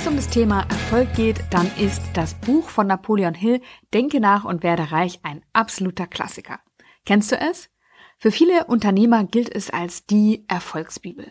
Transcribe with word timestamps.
es 0.00 0.06
um 0.06 0.16
das 0.16 0.28
Thema 0.28 0.62
Erfolg 0.62 1.12
geht, 1.14 1.44
dann 1.50 1.70
ist 1.76 2.00
das 2.14 2.32
Buch 2.32 2.70
von 2.70 2.86
Napoleon 2.86 3.34
Hill 3.34 3.60
Denke 3.92 4.18
nach 4.18 4.44
und 4.46 4.62
werde 4.62 4.92
reich 4.92 5.20
ein 5.24 5.42
absoluter 5.52 6.06
Klassiker. 6.06 6.58
Kennst 7.04 7.32
du 7.32 7.36
es? 7.36 7.68
Für 8.16 8.30
viele 8.30 8.64
Unternehmer 8.64 9.24
gilt 9.24 9.54
es 9.54 9.68
als 9.68 10.06
die 10.06 10.46
Erfolgsbibel. 10.48 11.26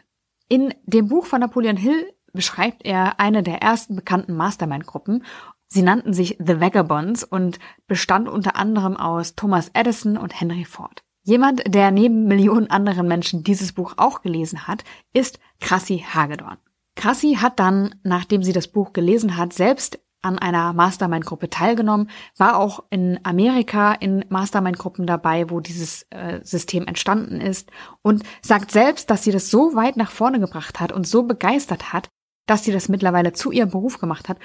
In 0.50 0.72
dem 0.84 1.08
Buch 1.08 1.26
von 1.26 1.40
Napoleon 1.40 1.78
Hill 1.78 2.14
beschreibt 2.32 2.86
er 2.86 3.20
eine 3.20 3.42
der 3.42 3.60
ersten 3.60 3.96
bekannten 3.96 4.36
Mastermind-Gruppen. 4.36 5.24
Sie 5.68 5.82
nannten 5.82 6.14
sich 6.14 6.38
The 6.38 6.60
Vagabonds 6.60 7.24
und 7.24 7.58
bestand 7.88 8.30
unter 8.30 8.56
anderem 8.56 8.98
aus 8.98 9.34
Thomas 9.34 9.72
Edison 9.74 10.16
und 10.16 10.40
Henry 10.40 10.66
Ford. 10.66 11.04
Jemand, 11.24 11.64
der 11.74 11.90
neben 11.90 12.26
Millionen 12.26 12.70
anderen 12.70 13.08
Menschen 13.08 13.44
dieses 13.44 13.74
Buch 13.74 13.96
auch 13.98 14.22
gelesen 14.22 14.68
hat, 14.68 14.84
ist 15.12 15.40
Krassi 15.60 16.06
Hagedorn. 16.08 16.60
Krassi 17.00 17.38
hat 17.40 17.62
dann, 17.62 17.96
nachdem 18.04 18.44
sie 18.44 18.52
das 18.52 18.68
Buch 18.68 18.92
gelesen 18.92 19.38
hat, 19.38 19.54
selbst 19.54 20.00
an 20.22 20.38
einer 20.38 20.74
Mastermind-Gruppe 20.74 21.50
teilgenommen, 21.50 22.10
war 22.38 22.60
auch 22.60 22.84
in 22.90 23.22
Amerika 23.24 23.94
in 23.94 24.26
Mastermind-Gruppen 24.28 25.08
dabei, 25.08 25.50
wo 25.50 25.62
dieses 25.62 26.06
äh, 26.10 26.42
System 26.44 26.88
entstanden 26.88 27.40
ist 27.40 27.72
und 28.02 28.24
sagt 28.42 28.72
selbst, 28.72 29.10
dass 29.10 29.24
sie 29.24 29.32
das 29.32 29.50
so 29.50 29.76
weit 29.76 29.96
nach 29.96 30.12
vorne 30.12 30.42
gebracht 30.42 30.82
hat 30.82 30.92
und 30.92 31.08
so 31.08 31.24
begeistert 31.24 31.94
hat, 31.94 32.10
dass 32.48 32.66
sie 32.66 32.74
das 32.74 32.90
mittlerweile 32.90 33.32
zu 33.32 33.52
ihrem 33.52 33.70
Beruf 33.70 34.00
gemacht 34.00 34.28
hat 34.28 34.38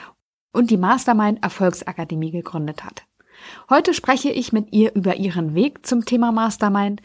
und 0.52 0.70
die 0.70 0.76
Mastermind 0.76 1.42
Erfolgsakademie 1.42 2.30
gegründet 2.30 2.84
hat. 2.84 3.04
Heute 3.68 3.94
spreche 3.94 4.30
ich 4.30 4.52
mit 4.52 4.72
ihr 4.72 4.94
über 4.94 5.16
ihren 5.16 5.56
Weg 5.56 5.84
zum 5.84 6.04
Thema 6.04 6.30
Mastermind, 6.30 7.02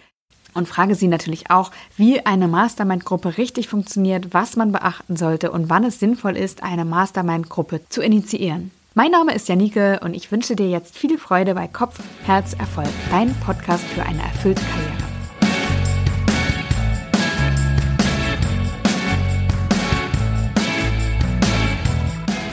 und 0.53 0.67
frage 0.67 0.95
sie 0.95 1.07
natürlich 1.07 1.51
auch, 1.51 1.71
wie 1.97 2.25
eine 2.25 2.47
Mastermind-Gruppe 2.47 3.37
richtig 3.37 3.67
funktioniert, 3.67 4.33
was 4.33 4.55
man 4.55 4.71
beachten 4.71 5.15
sollte 5.15 5.51
und 5.51 5.69
wann 5.69 5.83
es 5.83 5.99
sinnvoll 5.99 6.37
ist, 6.37 6.63
eine 6.63 6.85
Mastermind-Gruppe 6.85 7.81
zu 7.89 8.01
initiieren. 8.01 8.71
Mein 8.95 9.11
Name 9.11 9.33
ist 9.33 9.47
Janike 9.47 9.99
und 10.03 10.13
ich 10.13 10.31
wünsche 10.31 10.55
dir 10.55 10.69
jetzt 10.69 10.97
viel 10.97 11.17
Freude 11.17 11.53
bei 11.53 11.67
Kopf, 11.67 11.99
Herz, 12.25 12.53
Erfolg, 12.53 12.89
dein 13.11 13.33
Podcast 13.35 13.83
für 13.85 14.03
eine 14.03 14.21
erfüllte 14.21 14.61
Karriere. 14.61 15.08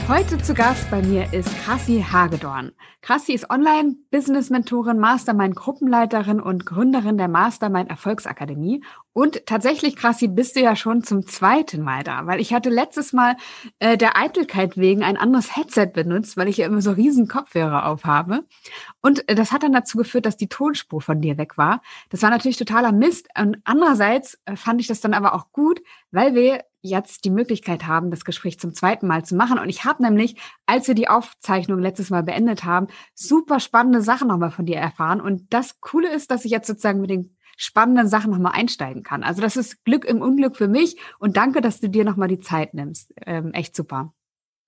Heute 0.09 0.39
zu 0.39 0.55
Gast 0.55 0.89
bei 0.89 1.03
mir 1.03 1.33
ist 1.33 1.49
Krassi 1.65 2.01
Hagedorn. 2.01 2.71
Krassi 3.03 3.33
ist 3.33 3.51
Online-Business-Mentorin, 3.51 5.01
Mastermind-Gruppenleiterin 5.01 6.41
und 6.41 6.65
Gründerin 6.65 7.19
der 7.19 7.27
Mastermind 7.27 7.91
Erfolgsakademie. 7.91 8.85
Und 9.13 9.47
tatsächlich, 9.47 9.97
Krassi, 9.97 10.29
bist 10.29 10.55
du 10.55 10.61
ja 10.61 10.77
schon 10.77 11.03
zum 11.03 11.27
zweiten 11.27 11.83
Mal 11.83 12.05
da, 12.05 12.27
weil 12.27 12.41
ich 12.41 12.53
hatte 12.55 12.71
letztes 12.71 13.13
Mal 13.13 13.37
äh, 13.81 13.97
der 13.97 14.17
Eitelkeit 14.17 14.77
wegen 14.77 15.03
ein 15.03 15.17
anderes 15.17 15.57
Headset 15.57 15.87
benutzt, 15.93 16.37
weil 16.37 16.49
ich 16.49 16.59
ja 16.59 16.67
immer 16.67 16.83
so 16.83 16.93
riesen 16.93 17.27
Kopfhörer 17.27 17.87
aufhabe. 17.87 18.45
Und 19.01 19.29
äh, 19.29 19.35
das 19.35 19.51
hat 19.51 19.65
dann 19.65 19.73
dazu 19.73 19.99
geführt, 19.99 20.27
dass 20.27 20.37
die 20.37 20.49
Tonspur 20.49 21.01
von 21.01 21.21
dir 21.21 21.37
weg 21.39 21.59
war. 21.59 21.83
Das 22.11 22.23
war 22.23 22.31
natürlich 22.31 22.59
totaler 22.59 22.93
Mist. 22.93 23.29
Und 23.37 23.59
andererseits 23.65 24.39
äh, 24.45 24.55
fand 24.55 24.81
ich 24.81 24.87
das 24.87 25.01
dann 25.01 25.15
aber 25.15 25.35
auch 25.35 25.51
gut, 25.51 25.81
weil 26.17 26.35
wir 26.35 26.65
jetzt 26.81 27.25
die 27.27 27.31
Möglichkeit 27.31 27.87
haben, 27.87 28.11
das 28.11 28.25
Gespräch 28.25 28.59
zum 28.59 28.73
zweiten 28.73 29.07
Mal 29.07 29.25
zu 29.25 29.37
machen. 29.37 29.59
Und 29.59 29.69
ich 29.69 29.85
habe 29.85 30.03
nämlich, 30.03 30.37
als 30.65 30.89
wir 30.89 30.95
die 30.95 31.09
Aufzeichnung 31.09 31.79
letztes 31.79 32.09
Mal 32.11 32.23
beendet 32.23 32.65
haben, 32.65 32.87
super 33.15 33.61
spannende 33.61 34.01
Sachen 34.01 34.29
nochmal 34.29 34.51
von 34.51 34.65
dir 34.65 34.79
erfahren. 34.79 35.21
Und 35.21 35.53
das 35.53 35.79
Coole 35.81 36.11
ist, 36.11 36.31
dass 36.31 36.47
ich 36.47 36.51
jetzt 36.51 36.69
sozusagen 36.69 37.03
mit 37.03 37.11
den 37.11 37.37
spannenden 37.59 38.09
Sachen 38.09 38.31
nochmal 38.31 38.53
einsteigen 38.55 39.03
kann. 39.03 39.23
Also 39.23 39.43
das 39.43 39.57
ist 39.57 39.85
Glück 39.85 40.07
im 40.07 40.23
Unglück 40.23 40.57
für 40.57 40.69
mich. 40.69 40.97
Und 41.19 41.37
danke, 41.37 41.61
dass 41.61 41.81
du 41.81 41.89
dir 41.91 42.05
nochmal 42.05 42.29
die 42.29 42.41
Zeit 42.41 42.73
nimmst. 42.73 43.13
Ähm, 43.27 43.53
echt 43.53 43.77
super. 43.77 44.15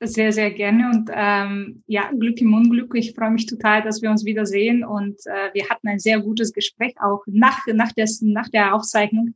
Sehr, 0.00 0.32
sehr 0.32 0.52
gerne 0.52 0.90
und 0.90 1.10
ähm, 1.12 1.82
ja, 1.86 2.10
Glück 2.12 2.40
im 2.40 2.54
Unglück. 2.54 2.94
Ich 2.94 3.14
freue 3.14 3.32
mich 3.32 3.46
total, 3.46 3.82
dass 3.82 4.00
wir 4.00 4.10
uns 4.10 4.24
wiedersehen 4.24 4.84
und 4.84 5.16
äh, 5.26 5.52
wir 5.54 5.68
hatten 5.68 5.88
ein 5.88 5.98
sehr 5.98 6.20
gutes 6.20 6.52
Gespräch 6.52 6.94
auch 7.00 7.22
nach, 7.26 7.58
nach, 7.66 7.92
dessen, 7.92 8.32
nach 8.32 8.48
der 8.48 8.74
Aufzeichnung. 8.74 9.34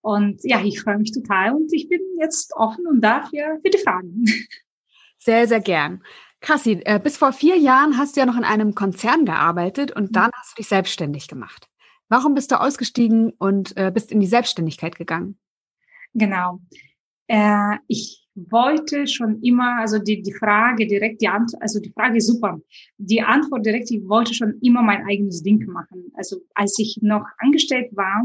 Und 0.00 0.40
ja, 0.44 0.62
ich 0.64 0.80
freue 0.80 0.98
mich 0.98 1.12
total 1.12 1.54
und 1.54 1.72
ich 1.72 1.88
bin 1.88 2.00
jetzt 2.20 2.54
offen 2.54 2.86
und 2.86 3.00
da 3.00 3.22
für, 3.22 3.58
für 3.62 3.70
die 3.70 3.78
Fragen. 3.78 4.24
Sehr, 5.18 5.48
sehr 5.48 5.60
gern. 5.60 6.02
Kassi, 6.40 6.80
äh, 6.84 7.00
bis 7.00 7.16
vor 7.16 7.32
vier 7.32 7.56
Jahren 7.56 7.98
hast 7.98 8.16
du 8.16 8.20
ja 8.20 8.26
noch 8.26 8.36
in 8.36 8.44
einem 8.44 8.74
Konzern 8.74 9.24
gearbeitet 9.24 9.90
und 9.90 10.14
dann 10.14 10.30
hast 10.34 10.52
du 10.52 10.62
dich 10.62 10.68
selbstständig 10.68 11.26
gemacht. 11.26 11.68
Warum 12.08 12.34
bist 12.34 12.52
du 12.52 12.60
ausgestiegen 12.60 13.32
und 13.32 13.76
äh, 13.76 13.90
bist 13.92 14.12
in 14.12 14.20
die 14.20 14.26
Selbstständigkeit 14.26 14.96
gegangen? 14.96 15.38
Genau. 16.14 16.60
Äh, 17.26 17.76
ich 17.88 18.26
wollte 18.34 19.06
schon 19.06 19.42
immer, 19.42 19.80
also 19.80 19.98
die, 19.98 20.22
die 20.22 20.32
Frage 20.32 20.86
direkt, 20.86 21.20
die 21.20 21.28
Antwort, 21.28 21.60
also 21.60 21.80
die 21.80 21.90
Frage 21.90 22.18
ist 22.18 22.28
super. 22.28 22.60
Die 22.96 23.20
Antwort 23.20 23.66
direkt, 23.66 23.90
ich 23.90 24.08
wollte 24.08 24.32
schon 24.32 24.58
immer 24.62 24.82
mein 24.82 25.04
eigenes 25.06 25.42
Ding 25.42 25.64
machen. 25.66 26.12
Also 26.14 26.38
als 26.54 26.78
ich 26.78 26.98
noch 27.02 27.26
angestellt 27.38 27.90
war, 27.96 28.22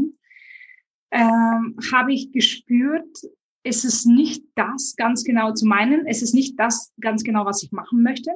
ähm, 1.14 1.76
habe 1.92 2.12
ich 2.12 2.32
gespürt, 2.32 3.16
es 3.62 3.84
ist 3.84 4.04
nicht 4.04 4.42
das 4.56 4.94
ganz 4.96 5.22
genau 5.22 5.54
zu 5.54 5.64
meinen, 5.64 6.06
es 6.06 6.22
ist 6.22 6.34
nicht 6.34 6.58
das 6.58 6.92
ganz 7.00 7.22
genau, 7.22 7.46
was 7.46 7.62
ich 7.62 7.70
machen 7.70 8.02
möchte. 8.02 8.32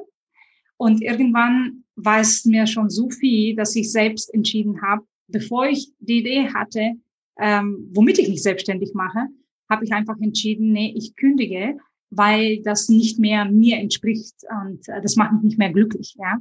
Und 0.77 1.01
irgendwann 1.01 1.83
war 1.97 2.21
es 2.21 2.45
mir 2.45 2.65
schon 2.65 2.89
so 2.89 3.09
viel, 3.09 3.55
dass 3.55 3.75
ich 3.75 3.91
selbst 3.91 4.33
entschieden 4.33 4.81
habe, 4.81 5.03
bevor 5.27 5.67
ich 5.67 5.91
die 5.99 6.19
Idee 6.19 6.47
hatte, 6.53 6.93
ähm, 7.37 7.89
womit 7.93 8.17
ich 8.17 8.29
mich 8.29 8.41
selbstständig 8.41 8.93
mache, 8.93 9.27
habe 9.69 9.83
ich 9.83 9.91
einfach 9.91 10.17
entschieden, 10.21 10.71
nee, 10.71 10.93
ich 10.95 11.15
kündige, 11.17 11.77
weil 12.09 12.61
das 12.63 12.87
nicht 12.87 13.19
mehr 13.19 13.43
mir 13.45 13.77
entspricht 13.77 14.35
und 14.63 14.87
äh, 14.87 15.01
das 15.01 15.17
macht 15.17 15.33
mich 15.33 15.43
nicht 15.43 15.59
mehr 15.59 15.71
glücklich. 15.71 16.15
Ja. 16.17 16.39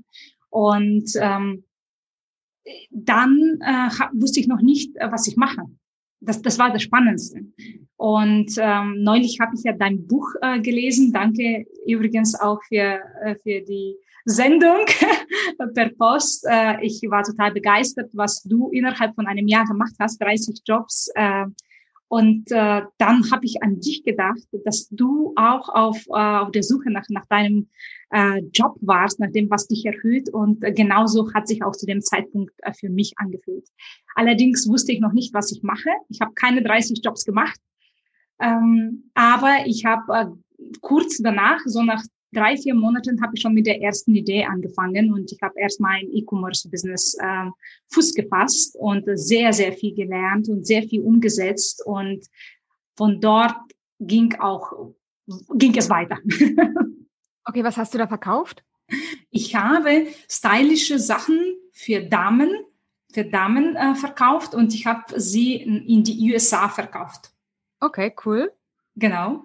Und 0.50 1.10
ähm, 1.16 1.65
dann 2.91 3.59
äh, 3.60 3.91
wusste 4.12 4.38
ich 4.38 4.47
noch 4.47 4.62
nicht, 4.62 4.97
äh, 4.97 5.10
was 5.10 5.26
ich 5.26 5.37
mache 5.37 5.65
das, 6.21 6.43
das 6.43 6.59
war 6.59 6.73
das 6.73 6.83
Spannendste. 6.83 7.41
Und 7.97 8.53
ähm, 8.59 9.03
neulich 9.03 9.39
habe 9.41 9.53
ich 9.56 9.65
ja 9.65 9.73
dein 9.73 10.06
Buch 10.06 10.29
äh, 10.43 10.61
gelesen. 10.61 11.12
Danke 11.12 11.67
übrigens 11.87 12.39
auch 12.39 12.61
für, 12.69 13.01
äh, 13.23 13.34
für 13.43 13.61
die 13.65 13.97
Sendung 14.25 14.84
per 15.75 15.89
Post. 15.91 16.47
Äh, 16.49 16.84
ich 16.84 17.01
war 17.09 17.23
total 17.23 17.53
begeistert, 17.53 18.11
was 18.12 18.43
du 18.43 18.71
innerhalb 18.71 19.15
von 19.15 19.27
einem 19.27 19.49
Jahr 19.49 19.65
gemacht 19.65 19.95
hast, 19.99 20.21
30 20.23 20.61
Jobs. 20.65 21.11
Äh, 21.15 21.47
und 22.09 22.50
äh, 22.50 22.83
dann 22.99 23.31
habe 23.31 23.45
ich 23.45 23.62
an 23.62 23.81
dich 23.81 24.03
gedacht, 24.03 24.41
dass 24.65 24.89
du 24.89 25.35
auch 25.37 25.69
auf, 25.69 26.06
äh, 26.09 26.39
auf 26.39 26.50
der 26.53 26.62
Suche 26.62 26.91
nach, 26.91 27.05
nach 27.11 27.27
deinem 27.27 27.69
äh, 28.11 28.41
Job 28.53 28.77
warst, 28.81 29.21
nach 29.21 29.31
dem, 29.31 29.51
was 29.51 29.69
dich 29.69 29.85
erhöht. 29.85 30.31
Und 30.31 30.63
äh, 30.65 30.73
genauso 30.73 31.33
hat 31.35 31.49
sich 31.49 31.63
auch 31.63 31.73
zu 31.73 31.87
dem 31.87 32.01
Zeitpunkt 32.01 32.53
äh, 32.63 32.73
für 32.73 32.89
mich 32.89 33.13
angefühlt. 33.17 33.69
Allerdings 34.15 34.69
wusste 34.69 34.93
ich 34.93 35.01
noch 35.01 35.13
nicht, 35.13 35.35
was 35.35 35.53
ich 35.53 35.63
mache. 35.63 35.91
Ich 36.09 36.21
habe 36.21 36.33
keine 36.35 36.63
30 36.63 37.01
Jobs 37.05 37.25
gemacht. 37.25 37.61
Ähm, 38.41 39.11
aber 39.15 39.67
ich 39.67 39.85
habe 39.85 40.13
äh, 40.13 40.65
kurz 40.81 41.19
danach, 41.19 41.61
so 41.65 41.83
nach 41.83 42.03
drei, 42.33 42.57
vier 42.57 42.75
Monaten 42.75 43.21
habe 43.23 43.33
ich 43.35 43.43
schon 43.43 43.55
mit 43.55 43.67
der 43.67 43.81
ersten 43.81 44.15
Idee 44.15 44.45
angefangen 44.45 45.13
und 45.13 45.33
ich 45.33 45.41
habe 45.43 45.55
erst 45.57 45.81
mein 45.81 46.09
E-Commerce-Business 46.13 47.17
äh, 47.21 47.51
Fuß 47.89 48.15
gefasst 48.15 48.77
und 48.77 49.05
sehr, 49.15 49.53
sehr 49.53 49.73
viel 49.73 49.95
gelernt 49.95 50.49
und 50.49 50.67
sehr 50.67 50.83
viel 50.83 51.01
umgesetzt 51.01 51.85
und 51.87 52.27
von 52.97 53.21
dort 53.21 53.57
ging 54.01 54.35
auch, 54.41 54.93
ging 55.55 55.77
es 55.77 55.89
weiter. 55.89 56.19
okay, 57.49 57.65
was 57.65 57.77
hast 57.77 57.95
du 57.95 57.99
da 57.99 58.07
verkauft? 58.07 58.63
Ich 59.31 59.55
habe 59.55 60.07
stylische 60.29 60.99
Sachen 60.99 61.57
für 61.73 62.01
Damen, 62.01 62.50
für 63.12 63.25
Damen 63.25 63.75
äh, 63.77 63.95
verkauft 63.95 64.55
und 64.55 64.75
ich 64.75 64.87
habe 64.87 65.19
sie 65.21 65.56
in, 65.56 66.05
die 66.05 66.33
USA 66.33 66.69
verkauft. 66.69 67.33
Okay, 67.81 68.15
cool. 68.25 68.53
Genau. 68.97 69.45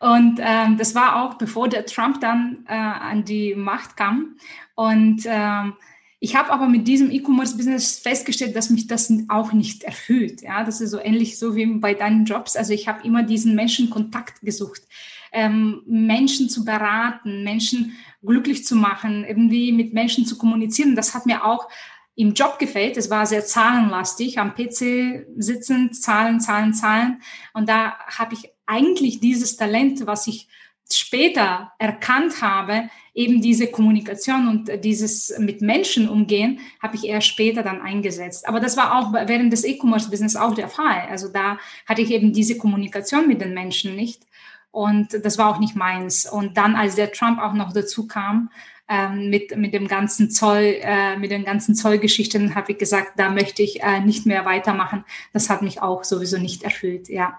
Und 0.00 0.40
ähm, 0.42 0.78
das 0.78 0.94
war 0.94 1.22
auch 1.22 1.34
bevor 1.34 1.68
der 1.68 1.86
Trump 1.86 2.20
dann 2.20 2.64
äh, 2.66 2.72
an 2.72 3.24
die 3.24 3.54
Macht 3.54 3.96
kam. 3.96 4.36
Und 4.74 5.22
ähm, 5.26 5.74
ich 6.18 6.36
habe 6.36 6.50
aber 6.50 6.68
mit 6.68 6.88
diesem 6.88 7.10
E-Commerce-Business 7.10 7.98
festgestellt, 7.98 8.56
dass 8.56 8.70
mich 8.70 8.86
das 8.86 9.12
auch 9.28 9.52
nicht 9.52 9.84
erfüllt. 9.84 10.42
Ja, 10.42 10.64
das 10.64 10.80
ist 10.80 10.90
so 10.90 10.98
ähnlich 10.98 11.38
so 11.38 11.54
wie 11.54 11.66
bei 11.66 11.94
deinen 11.94 12.24
Jobs. 12.24 12.56
Also 12.56 12.72
ich 12.72 12.88
habe 12.88 13.06
immer 13.06 13.22
diesen 13.22 13.54
Menschenkontakt 13.54 14.40
gesucht, 14.40 14.82
ähm, 15.32 15.82
Menschen 15.86 16.48
zu 16.48 16.64
beraten, 16.64 17.44
Menschen 17.44 17.96
glücklich 18.22 18.64
zu 18.64 18.76
machen, 18.76 19.24
irgendwie 19.24 19.72
mit 19.72 19.92
Menschen 19.92 20.26
zu 20.26 20.36
kommunizieren. 20.36 20.96
Das 20.96 21.14
hat 21.14 21.26
mir 21.26 21.44
auch 21.44 21.68
im 22.16 22.34
Job 22.34 22.58
gefällt. 22.58 22.96
Es 22.96 23.08
war 23.08 23.24
sehr 23.26 23.44
zahlenlastig, 23.44 24.38
am 24.38 24.54
PC 24.54 25.26
sitzend, 25.36 25.96
Zahlen, 25.96 26.40
Zahlen, 26.40 26.74
Zahlen. 26.74 27.22
Und 27.54 27.68
da 27.68 27.98
habe 28.18 28.34
ich 28.34 28.50
eigentlich 28.66 29.20
dieses 29.20 29.56
Talent, 29.56 30.06
was 30.06 30.26
ich 30.26 30.48
später 30.92 31.72
erkannt 31.78 32.42
habe, 32.42 32.90
eben 33.14 33.40
diese 33.40 33.68
Kommunikation 33.68 34.48
und 34.48 34.84
dieses 34.84 35.36
mit 35.38 35.62
Menschen 35.62 36.08
umgehen, 36.08 36.60
habe 36.82 36.96
ich 36.96 37.04
eher 37.04 37.20
später 37.20 37.62
dann 37.62 37.80
eingesetzt. 37.80 38.48
Aber 38.48 38.60
das 38.60 38.76
war 38.76 38.98
auch 38.98 39.12
während 39.12 39.52
des 39.52 39.64
E-Commerce-Business 39.64 40.36
auch 40.36 40.54
der 40.54 40.68
Fall. 40.68 41.06
Also 41.08 41.28
da 41.28 41.58
hatte 41.86 42.02
ich 42.02 42.10
eben 42.10 42.32
diese 42.32 42.58
Kommunikation 42.58 43.28
mit 43.28 43.40
den 43.40 43.54
Menschen 43.54 43.96
nicht. 43.96 44.22
Und 44.70 45.24
das 45.24 45.38
war 45.38 45.48
auch 45.48 45.58
nicht 45.58 45.76
meins. 45.76 46.30
Und 46.30 46.56
dann, 46.56 46.76
als 46.76 46.94
der 46.94 47.12
Trump 47.12 47.40
auch 47.40 47.54
noch 47.54 47.72
dazu 47.72 48.06
kam, 48.06 48.50
ähm, 48.88 49.30
mit, 49.30 49.56
mit 49.56 49.72
dem 49.72 49.88
ganzen 49.88 50.30
Zoll, 50.30 50.78
äh, 50.80 51.16
mit 51.16 51.30
den 51.30 51.44
ganzen 51.44 51.74
Zollgeschichten, 51.74 52.54
habe 52.54 52.72
ich 52.72 52.78
gesagt, 52.78 53.12
da 53.16 53.30
möchte 53.30 53.62
ich 53.62 53.82
äh, 53.82 54.00
nicht 54.00 54.26
mehr 54.26 54.44
weitermachen. 54.44 55.04
Das 55.32 55.48
hat 55.48 55.62
mich 55.62 55.80
auch 55.80 56.04
sowieso 56.04 56.38
nicht 56.38 56.62
erfüllt, 56.62 57.08
ja. 57.08 57.38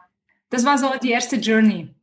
Das 0.49 0.65
war 0.65 0.77
so 0.77 0.87
die 1.01 1.11
erste 1.11 1.37
Journey. 1.37 1.93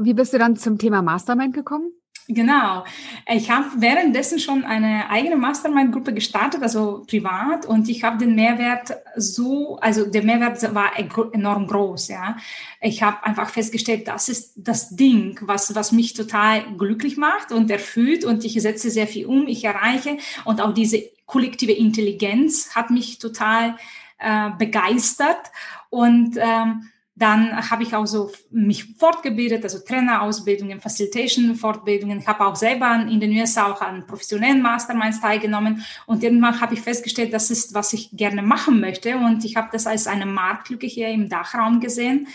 Wie 0.00 0.14
bist 0.14 0.32
du 0.32 0.38
dann 0.38 0.56
zum 0.56 0.78
Thema 0.78 1.02
Mastermind 1.02 1.54
gekommen? 1.54 1.92
Genau. 2.32 2.84
Ich 3.28 3.50
habe 3.50 3.66
währenddessen 3.78 4.38
schon 4.38 4.64
eine 4.64 5.10
eigene 5.10 5.34
Mastermind-Gruppe 5.34 6.14
gestartet, 6.14 6.62
also 6.62 7.02
privat, 7.08 7.66
und 7.66 7.88
ich 7.88 8.04
habe 8.04 8.18
den 8.18 8.36
Mehrwert 8.36 8.92
so, 9.16 9.78
also 9.80 10.06
der 10.08 10.22
Mehrwert 10.22 10.72
war 10.72 10.92
enorm 10.96 11.66
groß, 11.66 12.06
ja. 12.06 12.36
Ich 12.80 13.02
habe 13.02 13.24
einfach 13.24 13.50
festgestellt, 13.50 14.06
das 14.06 14.28
ist 14.28 14.52
das 14.56 14.94
Ding, 14.94 15.40
was, 15.42 15.74
was 15.74 15.90
mich 15.90 16.14
total 16.14 16.62
glücklich 16.76 17.16
macht 17.16 17.50
und 17.50 17.68
erfüllt 17.68 18.24
und 18.24 18.44
ich 18.44 18.62
setze 18.62 18.90
sehr 18.90 19.08
viel 19.08 19.26
um, 19.26 19.48
ich 19.48 19.64
erreiche 19.64 20.18
und 20.44 20.60
auch 20.60 20.72
diese 20.72 21.02
kollektive 21.26 21.72
Intelligenz 21.72 22.76
hat 22.76 22.90
mich 22.90 23.18
total 23.18 23.74
äh, 24.18 24.50
begeistert 24.56 25.50
und 25.88 26.36
ähm, 26.38 26.90
dann 27.20 27.70
habe 27.70 27.82
ich 27.82 27.94
auch 27.94 28.06
so 28.06 28.32
mich 28.50 28.96
fortgebildet, 28.96 29.62
also 29.62 29.78
Trainerausbildungen, 29.78 30.80
Facilitation-Fortbildungen. 30.80 32.26
Habe 32.26 32.46
auch 32.46 32.56
selber 32.56 32.94
in 32.94 33.20
den 33.20 33.32
USA 33.32 33.70
auch 33.70 33.82
an 33.82 34.06
professionellen 34.06 34.62
Masterminds 34.62 35.20
teilgenommen. 35.20 35.84
Und 36.06 36.22
irgendwann 36.22 36.58
habe 36.62 36.72
ich 36.72 36.80
festgestellt, 36.80 37.34
das 37.34 37.50
ist, 37.50 37.74
was 37.74 37.92
ich 37.92 38.08
gerne 38.12 38.40
machen 38.40 38.80
möchte. 38.80 39.18
Und 39.18 39.44
ich 39.44 39.56
habe 39.56 39.68
das 39.70 39.86
als 39.86 40.06
eine 40.06 40.24
Marktlücke 40.24 40.86
hier 40.86 41.08
im 41.08 41.28
Dachraum 41.28 41.80
gesehen. 41.80 42.26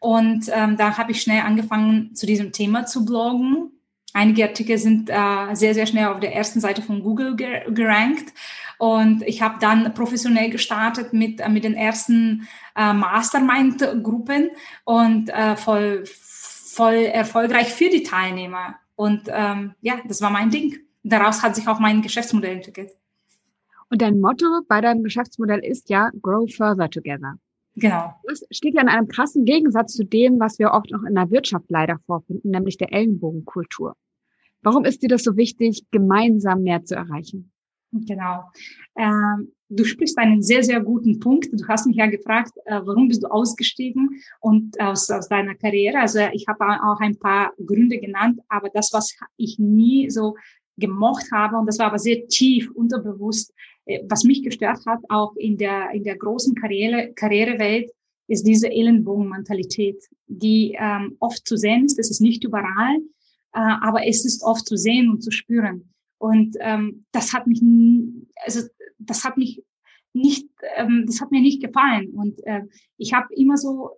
Und 0.00 0.50
ähm, 0.52 0.76
da 0.76 0.98
habe 0.98 1.12
ich 1.12 1.22
schnell 1.22 1.42
angefangen, 1.42 2.12
zu 2.16 2.26
diesem 2.26 2.50
Thema 2.50 2.84
zu 2.84 3.04
bloggen. 3.04 3.70
Einige 4.12 4.42
Artikel 4.42 4.76
sind 4.76 5.08
äh, 5.08 5.54
sehr, 5.54 5.74
sehr 5.74 5.86
schnell 5.86 6.08
auf 6.08 6.18
der 6.18 6.34
ersten 6.34 6.58
Seite 6.58 6.82
von 6.82 7.00
Google 7.04 7.36
gerankt. 7.36 8.32
Und 8.82 9.22
ich 9.28 9.40
habe 9.40 9.60
dann 9.60 9.94
professionell 9.94 10.50
gestartet 10.50 11.12
mit, 11.12 11.38
äh, 11.38 11.48
mit 11.48 11.62
den 11.62 11.74
ersten 11.74 12.48
äh, 12.74 12.92
Mastermind-Gruppen 12.92 14.50
und 14.84 15.28
äh, 15.28 15.54
voll, 15.54 16.02
voll 16.04 16.94
erfolgreich 16.94 17.72
für 17.72 17.90
die 17.90 18.02
Teilnehmer. 18.02 18.74
Und 18.96 19.28
ähm, 19.28 19.74
ja, 19.82 20.00
das 20.08 20.20
war 20.20 20.30
mein 20.30 20.50
Ding. 20.50 20.80
Daraus 21.04 21.44
hat 21.44 21.54
sich 21.54 21.68
auch 21.68 21.78
mein 21.78 22.02
Geschäftsmodell 22.02 22.56
entwickelt. 22.56 22.90
Und 23.88 24.02
dein 24.02 24.18
Motto 24.18 24.46
bei 24.66 24.80
deinem 24.80 25.04
Geschäftsmodell 25.04 25.60
ist 25.60 25.88
ja 25.88 26.10
Grow 26.20 26.52
Further 26.52 26.90
Together. 26.90 27.36
Genau. 27.76 28.16
Das 28.26 28.44
steht 28.50 28.74
ja 28.74 28.82
in 28.82 28.88
einem 28.88 29.06
krassen 29.06 29.44
Gegensatz 29.44 29.92
zu 29.92 30.04
dem, 30.04 30.40
was 30.40 30.58
wir 30.58 30.72
oft 30.72 30.90
noch 30.90 31.04
in 31.04 31.14
der 31.14 31.30
Wirtschaft 31.30 31.66
leider 31.68 32.00
vorfinden, 32.06 32.50
nämlich 32.50 32.78
der 32.78 32.92
Ellenbogenkultur. 32.92 33.94
Warum 34.60 34.84
ist 34.84 35.04
dir 35.04 35.08
das 35.08 35.22
so 35.22 35.36
wichtig, 35.36 35.84
gemeinsam 35.92 36.64
mehr 36.64 36.84
zu 36.84 36.96
erreichen? 36.96 37.52
Genau. 37.92 38.44
Ähm, 38.96 39.52
du 39.68 39.84
sprichst 39.84 40.16
einen 40.16 40.42
sehr, 40.42 40.62
sehr 40.62 40.80
guten 40.80 41.20
Punkt. 41.20 41.48
Du 41.52 41.68
hast 41.68 41.86
mich 41.86 41.96
ja 41.96 42.06
gefragt, 42.06 42.52
äh, 42.64 42.80
warum 42.84 43.08
bist 43.08 43.22
du 43.22 43.28
ausgestiegen 43.28 44.22
und 44.40 44.80
aus, 44.80 45.10
aus 45.10 45.28
deiner 45.28 45.54
Karriere. 45.54 45.98
Also 45.98 46.20
ich 46.32 46.46
habe 46.48 46.64
auch 46.64 47.00
ein 47.00 47.18
paar 47.18 47.52
Gründe 47.64 47.98
genannt, 47.98 48.40
aber 48.48 48.70
das, 48.70 48.92
was 48.92 49.14
ich 49.36 49.58
nie 49.58 50.08
so 50.08 50.36
gemocht 50.78 51.26
habe, 51.32 51.56
und 51.58 51.66
das 51.66 51.78
war 51.78 51.86
aber 51.86 51.98
sehr 51.98 52.26
tief 52.28 52.70
unterbewusst, 52.70 53.52
äh, 53.84 54.00
was 54.08 54.24
mich 54.24 54.42
gestört 54.42 54.80
hat, 54.86 55.00
auch 55.10 55.36
in 55.36 55.58
der, 55.58 55.90
in 55.92 56.02
der 56.02 56.16
großen 56.16 56.54
Karriere, 56.54 57.12
Karrierewelt, 57.14 57.90
ist 58.28 58.46
diese 58.46 58.70
Ellenbogenmentalität, 58.70 60.02
die 60.26 60.76
ähm, 60.78 61.16
oft 61.20 61.46
zu 61.46 61.58
sehen 61.58 61.84
ist. 61.84 61.98
Es 61.98 62.10
ist 62.10 62.20
nicht 62.20 62.44
überall, 62.44 62.96
äh, 63.52 63.58
aber 63.82 64.06
es 64.06 64.24
ist 64.24 64.42
oft 64.42 64.66
zu 64.66 64.78
sehen 64.78 65.10
und 65.10 65.22
zu 65.22 65.30
spüren. 65.30 65.91
Und 66.22 66.56
ähm, 66.60 67.04
das 67.10 67.32
hat 67.32 67.48
mich, 67.48 67.60
also 68.44 68.60
das 69.00 69.24
hat 69.24 69.36
mich 69.36 69.60
nicht, 70.12 70.46
ähm, 70.76 71.02
das 71.04 71.20
hat 71.20 71.32
mir 71.32 71.40
nicht 71.40 71.60
gefallen. 71.60 72.10
Und 72.10 72.38
äh, 72.46 72.62
ich 72.96 73.12
habe 73.12 73.26
immer 73.34 73.56
so 73.56 73.90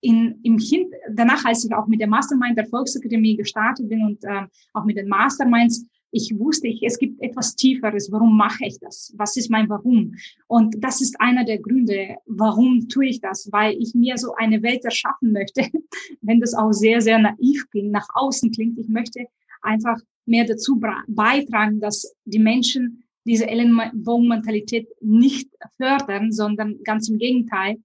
in, 0.00 0.40
im 0.42 0.56
Hin 0.58 0.90
danach, 1.10 1.44
als 1.44 1.66
ich 1.66 1.74
auch 1.74 1.86
mit 1.86 2.00
der 2.00 2.08
Mastermind 2.08 2.56
der 2.56 2.66
Volksakademie 2.66 3.36
gestartet 3.36 3.90
bin 3.90 4.02
und 4.06 4.24
äh, 4.24 4.46
auch 4.72 4.86
mit 4.86 4.96
den 4.96 5.06
Masterminds, 5.06 5.84
ich 6.12 6.34
wusste, 6.38 6.66
ich, 6.68 6.82
es 6.82 6.98
gibt 6.98 7.20
etwas 7.20 7.54
Tieferes. 7.56 8.10
Warum 8.10 8.38
mache 8.38 8.64
ich 8.64 8.78
das? 8.80 9.12
Was 9.18 9.36
ist 9.36 9.50
mein 9.50 9.68
Warum? 9.68 10.14
Und 10.46 10.82
das 10.82 11.02
ist 11.02 11.20
einer 11.20 11.44
der 11.44 11.58
Gründe, 11.58 12.16
warum 12.24 12.88
tue 12.88 13.08
ich 13.08 13.20
das? 13.20 13.52
Weil 13.52 13.76
ich 13.78 13.94
mir 13.94 14.16
so 14.16 14.32
eine 14.36 14.62
Welt 14.62 14.82
erschaffen 14.82 15.30
möchte, 15.30 15.68
wenn 16.22 16.40
das 16.40 16.54
auch 16.54 16.72
sehr, 16.72 17.02
sehr 17.02 17.18
naiv 17.18 17.68
klingt, 17.70 17.92
nach 17.92 18.08
außen 18.14 18.50
klingt. 18.50 18.78
Ich 18.78 18.88
möchte 18.88 19.26
einfach 19.60 20.00
mehr 20.26 20.44
dazu 20.44 20.80
beitragen, 21.06 21.80
dass 21.80 22.14
die 22.24 22.38
Menschen 22.38 23.04
diese 23.24 23.48
Ellenbogenmentalität 23.48 24.88
nicht 25.00 25.48
fördern, 25.76 26.32
sondern 26.32 26.82
ganz 26.84 27.08
im 27.08 27.18
Gegenteil 27.18 27.76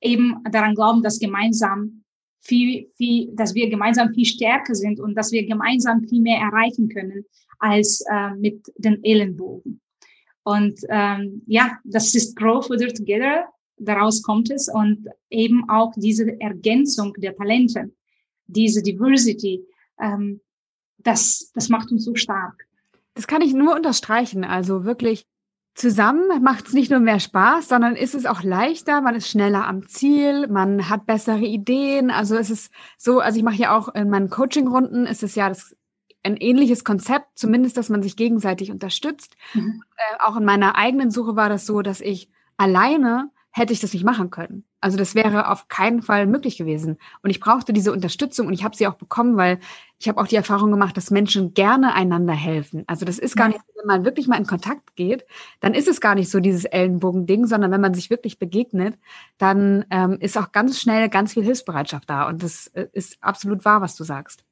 eben 0.00 0.36
daran 0.50 0.74
glauben, 0.74 1.02
dass 1.02 1.18
gemeinsam 1.18 2.04
viel, 2.40 2.90
viel, 2.96 3.34
dass 3.34 3.54
wir 3.54 3.68
gemeinsam 3.68 4.12
viel 4.12 4.26
stärker 4.26 4.74
sind 4.74 5.00
und 5.00 5.14
dass 5.14 5.32
wir 5.32 5.46
gemeinsam 5.46 6.04
viel 6.04 6.20
mehr 6.20 6.38
erreichen 6.38 6.88
können 6.88 7.24
als 7.58 8.04
äh, 8.10 8.34
mit 8.34 8.66
den 8.76 9.02
Ellenbogen. 9.02 9.80
Und 10.44 10.78
ähm, 10.90 11.42
ja, 11.46 11.78
das 11.84 12.14
ist 12.14 12.36
Grow 12.36 12.64
Further 12.64 12.88
Together, 12.88 13.46
daraus 13.78 14.22
kommt 14.22 14.50
es 14.50 14.68
und 14.72 15.08
eben 15.28 15.68
auch 15.68 15.92
diese 15.96 16.40
Ergänzung 16.40 17.14
der 17.14 17.34
Talente, 17.34 17.90
diese 18.46 18.82
Diversity, 18.82 19.64
ähm, 20.00 20.40
das, 21.06 21.50
das 21.54 21.68
macht 21.68 21.90
uns 21.90 22.04
so 22.04 22.14
stark. 22.14 22.66
Das 23.14 23.26
kann 23.26 23.42
ich 23.42 23.54
nur 23.54 23.74
unterstreichen. 23.74 24.44
Also 24.44 24.84
wirklich 24.84 25.26
zusammen 25.74 26.42
macht 26.42 26.68
es 26.68 26.72
nicht 26.72 26.90
nur 26.90 27.00
mehr 27.00 27.20
Spaß, 27.20 27.68
sondern 27.68 27.96
ist 27.96 28.14
es 28.14 28.26
auch 28.26 28.42
leichter, 28.42 29.02
man 29.02 29.14
ist 29.14 29.28
schneller 29.28 29.66
am 29.66 29.86
Ziel, 29.86 30.48
man 30.48 30.88
hat 30.88 31.06
bessere 31.06 31.44
Ideen. 31.44 32.10
Also 32.10 32.36
es 32.36 32.50
ist 32.50 32.72
so, 32.96 33.20
also 33.20 33.38
ich 33.38 33.44
mache 33.44 33.56
ja 33.56 33.76
auch 33.76 33.94
in 33.94 34.08
meinen 34.08 34.30
Coaching-Runden, 34.30 35.06
ist 35.06 35.22
es 35.22 35.34
ja 35.34 35.48
das, 35.48 35.76
ein 36.22 36.36
ähnliches 36.36 36.82
Konzept, 36.82 37.38
zumindest, 37.38 37.76
dass 37.76 37.88
man 37.88 38.02
sich 38.02 38.16
gegenseitig 38.16 38.72
unterstützt. 38.72 39.36
Mhm. 39.54 39.82
Äh, 39.96 40.22
auch 40.24 40.36
in 40.36 40.44
meiner 40.44 40.76
eigenen 40.76 41.10
Suche 41.10 41.36
war 41.36 41.48
das 41.48 41.66
so, 41.66 41.82
dass 41.82 42.00
ich 42.00 42.30
alleine 42.56 43.30
hätte 43.56 43.72
ich 43.72 43.80
das 43.80 43.94
nicht 43.94 44.04
machen 44.04 44.30
können. 44.30 44.64
Also 44.80 44.98
das 44.98 45.14
wäre 45.14 45.50
auf 45.50 45.68
keinen 45.68 46.02
Fall 46.02 46.26
möglich 46.26 46.58
gewesen. 46.58 46.98
Und 47.22 47.30
ich 47.30 47.40
brauchte 47.40 47.72
diese 47.72 47.90
Unterstützung 47.90 48.46
und 48.46 48.52
ich 48.52 48.62
habe 48.62 48.76
sie 48.76 48.86
auch 48.86 48.96
bekommen, 48.96 49.38
weil 49.38 49.60
ich 49.98 50.08
habe 50.08 50.20
auch 50.20 50.26
die 50.26 50.36
Erfahrung 50.36 50.70
gemacht, 50.70 50.94
dass 50.98 51.10
Menschen 51.10 51.54
gerne 51.54 51.94
einander 51.94 52.34
helfen. 52.34 52.84
Also 52.86 53.06
das 53.06 53.18
ist 53.18 53.34
gar 53.34 53.48
nicht, 53.48 53.60
wenn 53.74 53.86
man 53.86 54.04
wirklich 54.04 54.28
mal 54.28 54.36
in 54.36 54.46
Kontakt 54.46 54.94
geht, 54.94 55.24
dann 55.60 55.72
ist 55.72 55.88
es 55.88 56.02
gar 56.02 56.14
nicht 56.14 56.30
so 56.30 56.38
dieses 56.38 56.66
Ellenbogen-Ding, 56.66 57.46
sondern 57.46 57.70
wenn 57.70 57.80
man 57.80 57.94
sich 57.94 58.10
wirklich 58.10 58.38
begegnet, 58.38 58.98
dann 59.38 59.86
ähm, 59.90 60.18
ist 60.20 60.36
auch 60.36 60.52
ganz 60.52 60.78
schnell 60.78 61.08
ganz 61.08 61.32
viel 61.32 61.42
Hilfsbereitschaft 61.42 62.10
da. 62.10 62.28
Und 62.28 62.42
das 62.42 62.66
äh, 62.74 62.88
ist 62.92 63.16
absolut 63.22 63.64
wahr, 63.64 63.80
was 63.80 63.96
du 63.96 64.04
sagst. 64.04 64.44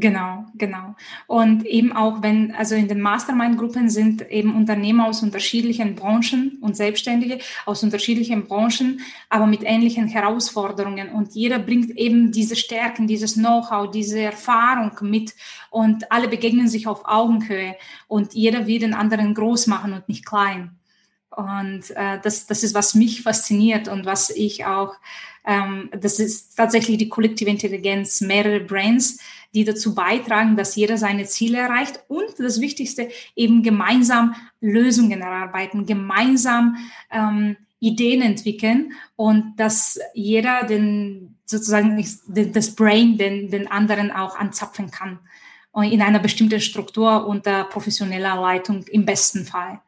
Genau, 0.00 0.46
genau. 0.54 0.94
Und 1.26 1.66
eben 1.66 1.92
auch 1.92 2.22
wenn, 2.22 2.54
also 2.54 2.76
in 2.76 2.86
den 2.86 3.00
Mastermind-Gruppen 3.00 3.90
sind 3.90 4.30
eben 4.30 4.54
Unternehmer 4.54 5.06
aus 5.08 5.24
unterschiedlichen 5.24 5.96
Branchen 5.96 6.58
und 6.60 6.76
Selbstständige 6.76 7.40
aus 7.66 7.82
unterschiedlichen 7.82 8.46
Branchen, 8.46 9.00
aber 9.28 9.46
mit 9.46 9.64
ähnlichen 9.64 10.06
Herausforderungen. 10.06 11.08
Und 11.08 11.34
jeder 11.34 11.58
bringt 11.58 11.90
eben 11.98 12.30
diese 12.30 12.54
Stärken, 12.54 13.08
dieses 13.08 13.34
Know-how, 13.34 13.90
diese 13.90 14.20
Erfahrung 14.20 14.92
mit 15.00 15.34
und 15.70 16.12
alle 16.12 16.28
begegnen 16.28 16.68
sich 16.68 16.86
auf 16.86 17.00
Augenhöhe 17.04 17.74
und 18.06 18.34
jeder 18.34 18.68
will 18.68 18.78
den 18.78 18.94
anderen 18.94 19.34
groß 19.34 19.66
machen 19.66 19.94
und 19.94 20.08
nicht 20.08 20.24
klein. 20.24 20.78
Und 21.30 21.90
äh, 21.96 22.20
das, 22.22 22.46
das 22.46 22.62
ist, 22.62 22.74
was 22.74 22.94
mich 22.94 23.22
fasziniert 23.22 23.88
und 23.88 24.06
was 24.06 24.30
ich 24.30 24.64
auch, 24.64 24.94
ähm, 25.44 25.90
das 25.98 26.18
ist 26.18 26.56
tatsächlich 26.56 26.98
die 26.98 27.08
kollektive 27.08 27.50
Intelligenz, 27.50 28.20
mehrere 28.20 28.60
Brains, 28.60 29.18
die 29.54 29.64
dazu 29.64 29.94
beitragen, 29.94 30.56
dass 30.56 30.76
jeder 30.76 30.98
seine 30.98 31.26
Ziele 31.26 31.58
erreicht 31.58 32.00
und 32.08 32.38
das 32.38 32.60
Wichtigste 32.60 33.08
eben 33.34 33.62
gemeinsam 33.62 34.34
Lösungen 34.60 35.20
erarbeiten, 35.20 35.86
gemeinsam 35.86 36.76
ähm, 37.10 37.56
Ideen 37.80 38.22
entwickeln 38.22 38.92
und 39.16 39.54
dass 39.56 39.98
jeder 40.12 40.64
den 40.64 41.36
sozusagen 41.46 42.04
das 42.26 42.74
Brain 42.74 43.16
den, 43.16 43.50
den 43.50 43.70
anderen 43.70 44.10
auch 44.10 44.36
anzapfen 44.36 44.90
kann 44.90 45.18
in 45.82 46.02
einer 46.02 46.18
bestimmten 46.18 46.60
Struktur 46.60 47.26
unter 47.26 47.64
professioneller 47.64 48.34
Leitung 48.34 48.82
im 48.88 49.04
besten 49.04 49.44
Fall. 49.44 49.80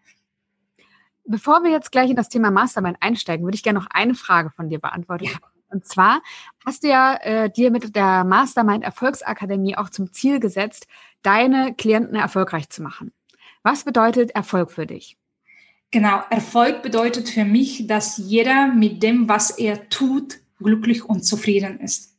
Bevor 1.25 1.63
wir 1.63 1.71
jetzt 1.71 1.91
gleich 1.93 2.11
in 2.11 2.17
das 2.17 2.29
Thema 2.29 2.51
Mastermind 2.51 2.97
einsteigen, 3.01 3.45
würde 3.45 3.57
ich 3.57 3.63
gerne 3.63 3.79
noch 3.79 3.89
eine 3.91 4.15
Frage 4.15 4.51
von 4.51 4.69
dir 4.69 4.79
beantworten. 4.79 5.25
Ja. 5.25 5.33
Und 5.71 5.87
zwar 5.87 6.23
hast 6.65 6.83
du 6.83 6.89
ja 6.89 7.15
äh, 7.17 7.51
dir 7.51 7.71
mit 7.71 7.95
der 7.97 8.25
Mastermind 8.25 8.85
Erfolgsakademie 8.85 9.77
auch 9.77 9.91
zum 9.91 10.13
Ziel 10.13 10.41
gesetzt, 10.41 10.87
deine 11.23 11.75
Klienten 11.75 12.17
erfolgreich 12.17 12.69
zu 12.71 12.83
machen. 12.83 13.13
Was 13.63 13.85
bedeutet 13.85 14.31
Erfolg 14.33 14.71
für 14.73 14.87
dich? 14.87 15.17
Genau, 15.91 16.21
Erfolg 16.31 16.83
bedeutet 16.83 17.29
für 17.29 17.45
mich, 17.45 17.87
dass 17.87 18.17
jeder 18.17 18.69
mit 18.69 19.03
dem, 19.03 19.29
was 19.29 19.51
er 19.51 19.89
tut, 19.89 20.39
glücklich 20.59 21.05
und 21.05 21.25
zufrieden 21.25 21.81
ist. 21.81 22.17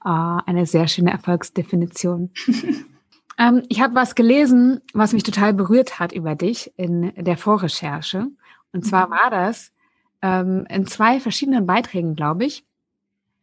Ah, 0.00 0.38
eine 0.46 0.64
sehr 0.64 0.88
schöne 0.88 1.10
Erfolgsdefinition. 1.10 2.30
ähm, 3.38 3.62
ich 3.68 3.80
habe 3.80 3.94
was 3.94 4.14
gelesen, 4.14 4.80
was 4.94 5.12
mich 5.12 5.24
total 5.24 5.52
berührt 5.52 5.98
hat 5.98 6.12
über 6.12 6.36
dich 6.36 6.72
in 6.76 7.12
der 7.16 7.36
Vorrecherche. 7.36 8.28
Und 8.72 8.86
zwar 8.86 9.08
mhm. 9.08 9.12
war 9.12 9.30
das 9.30 9.72
ähm, 10.22 10.66
in 10.68 10.86
zwei 10.86 11.20
verschiedenen 11.20 11.66
Beiträgen, 11.66 12.16
glaube 12.16 12.44
ich. 12.44 12.64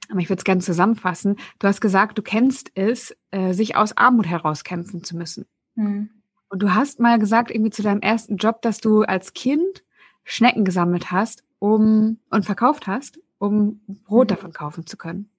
Aber 0.09 0.19
ich 0.19 0.29
würde 0.29 0.39
es 0.39 0.43
gerne 0.43 0.61
zusammenfassen. 0.61 1.37
Du 1.59 1.67
hast 1.67 1.81
gesagt, 1.81 2.17
du 2.17 2.21
kennst 2.21 2.71
es, 2.75 3.15
äh, 3.31 3.53
sich 3.53 3.75
aus 3.75 3.97
Armut 3.97 4.27
herauskämpfen 4.27 5.03
zu 5.03 5.17
müssen. 5.17 5.45
Mhm. 5.75 6.09
Und 6.49 6.61
du 6.61 6.75
hast 6.75 6.99
mal 6.99 7.17
gesagt, 7.17 7.51
irgendwie 7.51 7.71
zu 7.71 7.81
deinem 7.81 8.01
ersten 8.01 8.37
Job, 8.37 8.61
dass 8.61 8.79
du 8.79 9.01
als 9.01 9.33
Kind 9.33 9.83
Schnecken 10.23 10.65
gesammelt 10.65 11.11
hast, 11.11 11.43
um 11.59 12.19
und 12.29 12.45
verkauft 12.45 12.87
hast, 12.87 13.19
um 13.37 13.81
Brot 14.05 14.27
mhm. 14.27 14.35
davon 14.35 14.53
kaufen 14.53 14.85
zu 14.85 14.97
können. 14.97 15.29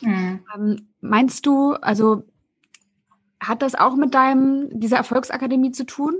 Mhm. 0.00 0.40
Ähm, 0.54 0.88
meinst 1.00 1.46
du, 1.46 1.74
also 1.74 2.24
hat 3.40 3.62
das 3.62 3.74
auch 3.74 3.96
mit 3.96 4.14
deinem 4.14 4.68
dieser 4.78 4.96
Erfolgsakademie 4.96 5.72
zu 5.72 5.84
tun? 5.84 6.14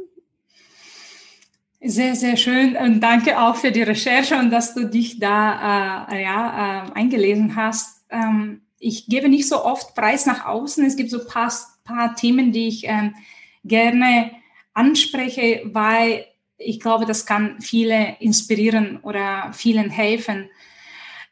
Sehr, 1.86 2.16
sehr 2.16 2.38
schön 2.38 2.78
und 2.78 3.00
danke 3.00 3.38
auch 3.38 3.56
für 3.56 3.70
die 3.70 3.82
Recherche 3.82 4.38
und 4.38 4.48
dass 4.48 4.72
du 4.72 4.86
dich 4.86 5.18
da 5.18 6.08
äh, 6.08 6.22
ja, 6.22 6.86
äh, 6.86 6.92
eingelesen 6.94 7.56
hast. 7.56 8.06
Ähm, 8.08 8.62
ich 8.78 9.06
gebe 9.06 9.28
nicht 9.28 9.46
so 9.46 9.62
oft 9.62 9.94
Preis 9.94 10.24
nach 10.24 10.46
außen. 10.46 10.82
Es 10.86 10.96
gibt 10.96 11.10
so 11.10 11.20
ein 11.20 11.26
paar, 11.26 11.52
paar 11.84 12.14
Themen, 12.14 12.52
die 12.52 12.68
ich 12.68 12.84
ähm, 12.86 13.14
gerne 13.64 14.30
anspreche, 14.72 15.60
weil 15.66 16.24
ich 16.56 16.80
glaube, 16.80 17.04
das 17.04 17.26
kann 17.26 17.60
viele 17.60 18.16
inspirieren 18.18 19.00
oder 19.02 19.52
vielen 19.52 19.90
helfen. 19.90 20.48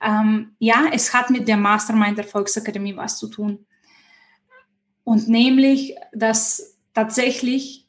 Ähm, 0.03 0.55
ja, 0.59 0.85
es 0.93 1.15
hat 1.15 1.31
mit 1.31 1.49
der 1.49 1.57
Mastermind 1.57 2.19
der 2.19 2.27
Volksakademie 2.27 2.95
was 2.95 3.19
zu 3.19 3.29
tun. 3.29 3.65
Und 5.03 5.29
nämlich, 5.29 5.97
dass 6.13 6.77
tatsächlich, 6.93 7.82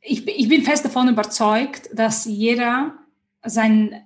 ich, 0.00 0.26
ich 0.26 0.48
bin 0.48 0.62
fest 0.62 0.84
davon 0.84 1.08
überzeugt, 1.08 1.90
dass 1.92 2.24
jeder 2.24 2.94
sein, 3.44 4.02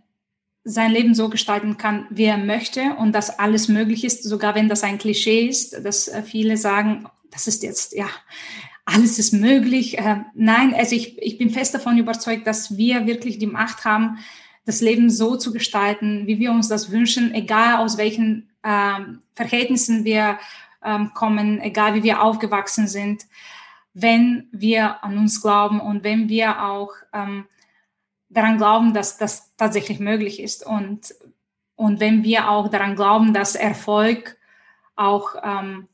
sein 0.65 0.91
Leben 0.91 1.15
so 1.15 1.29
gestalten 1.29 1.77
kann, 1.77 2.07
wie 2.11 2.25
er 2.25 2.39
möchte 2.39 2.95
und 2.99 3.13
dass 3.13 3.39
alles 3.39 3.69
möglich 3.69 4.05
ist, 4.05 4.25
sogar 4.25 4.55
wenn 4.55 4.69
das 4.69 4.83
ein 4.83 4.99
Klischee 4.99 5.47
ist, 5.47 5.85
dass 5.85 6.09
äh, 6.09 6.23
viele 6.23 6.57
sagen, 6.57 7.07
das 7.31 7.47
ist 7.47 7.63
jetzt, 7.63 7.95
ja, 7.95 8.09
alles 8.85 9.19
ist 9.19 9.33
möglich. 9.33 9.99
Äh, 9.99 10.23
nein, 10.35 10.75
also 10.75 10.95
ich, 10.95 11.21
ich 11.23 11.39
bin 11.39 11.51
fest 11.51 11.75
davon 11.75 11.99
überzeugt, 11.99 12.47
dass 12.47 12.77
wir 12.77 13.07
wirklich 13.07 13.39
die 13.39 13.47
Macht 13.47 13.85
haben, 13.85 14.19
das 14.67 14.81
Leben 14.81 15.11
so 15.11 15.37
zu 15.37 15.53
gestalten, 15.53 16.27
wie 16.27 16.39
wir 16.39 16.51
uns 16.51 16.69
das 16.69 16.91
wünschen, 16.91 17.35
egal 17.35 17.77
aus 17.77 17.99
welchen 17.99 18.51
ähm, 18.63 19.21
Verhältnissen 19.35 20.05
wir 20.05 20.39
ähm, 20.83 21.13
kommen, 21.15 21.61
egal 21.61 21.95
wie 21.95 22.03
wir 22.03 22.23
aufgewachsen 22.23 22.89
sind, 22.89 23.27
wenn 23.95 24.49
wir 24.51 25.03
an 25.05 25.17
uns 25.17 25.41
glauben 25.41 25.81
und 25.81 26.05
wenn 26.05 26.29
wir 26.29 26.65
auch 26.65 26.91
ähm, 27.13 27.47
daran 28.29 28.59
glauben, 28.59 28.93
dass 28.93 29.17
das 29.17 29.55
tatsächlich 29.57 30.01
möglich 30.01 30.41
ist 30.41 30.67
und, 30.67 31.15
und 31.77 32.01
wenn 32.01 32.25
wir 32.25 32.51
auch 32.51 32.69
daran 32.69 32.97
glauben, 32.97 33.33
dass 33.33 33.55
Erfolg 33.55 34.37
auch 34.97 35.37
ähm, 35.43 35.89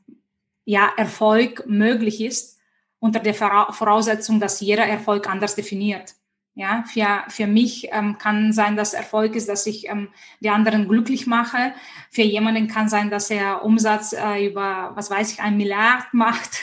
ja, 0.64 0.90
Erfolg 0.97 1.66
möglich 1.66 2.21
ist, 2.21 2.59
unter 2.99 3.21
der 3.21 3.35
Voraussetzung, 3.35 4.40
dass 4.40 4.61
jeder 4.61 4.85
Erfolg 4.85 5.28
anders 5.28 5.54
definiert. 5.54 6.14
Ja, 6.60 6.84
für, 6.86 7.24
für 7.28 7.46
mich 7.46 7.88
ähm, 7.90 8.18
kann 8.18 8.52
sein, 8.52 8.76
dass 8.76 8.92
Erfolg 8.92 9.34
ist, 9.34 9.48
dass 9.48 9.66
ich 9.66 9.88
ähm, 9.88 10.08
die 10.40 10.50
anderen 10.50 10.88
glücklich 10.88 11.26
mache. 11.26 11.72
Für 12.10 12.20
jemanden 12.20 12.68
kann 12.68 12.90
sein, 12.90 13.08
dass 13.08 13.30
er 13.30 13.64
Umsatz 13.64 14.12
äh, 14.12 14.46
über, 14.46 14.92
was 14.94 15.10
weiß 15.10 15.32
ich, 15.32 15.40
ein 15.40 15.56
Milliard 15.56 16.04
macht. 16.12 16.56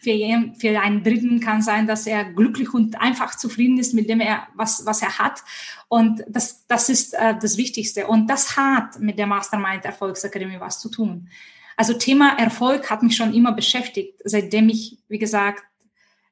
für, 0.00 0.12
je, 0.12 0.52
für 0.56 0.80
einen 0.80 1.02
Dritten 1.02 1.40
kann 1.40 1.62
sein, 1.62 1.88
dass 1.88 2.06
er 2.06 2.26
glücklich 2.26 2.72
und 2.72 3.00
einfach 3.00 3.34
zufrieden 3.34 3.76
ist 3.78 3.92
mit 3.92 4.08
dem, 4.08 4.20
er, 4.20 4.46
was, 4.54 4.86
was 4.86 5.02
er 5.02 5.18
hat. 5.18 5.42
Und 5.88 6.22
das, 6.28 6.64
das 6.68 6.88
ist 6.88 7.14
äh, 7.14 7.34
das 7.36 7.56
Wichtigste. 7.56 8.06
Und 8.06 8.30
das 8.30 8.56
hat 8.56 9.00
mit 9.00 9.18
der 9.18 9.26
Mastermind 9.26 9.84
Erfolgsakademie 9.84 10.60
was 10.60 10.78
zu 10.78 10.88
tun. 10.90 11.28
Also 11.76 11.94
Thema 11.94 12.38
Erfolg 12.38 12.88
hat 12.88 13.02
mich 13.02 13.16
schon 13.16 13.34
immer 13.34 13.50
beschäftigt, 13.50 14.20
seitdem 14.22 14.68
ich, 14.68 14.98
wie 15.08 15.18
gesagt, 15.18 15.64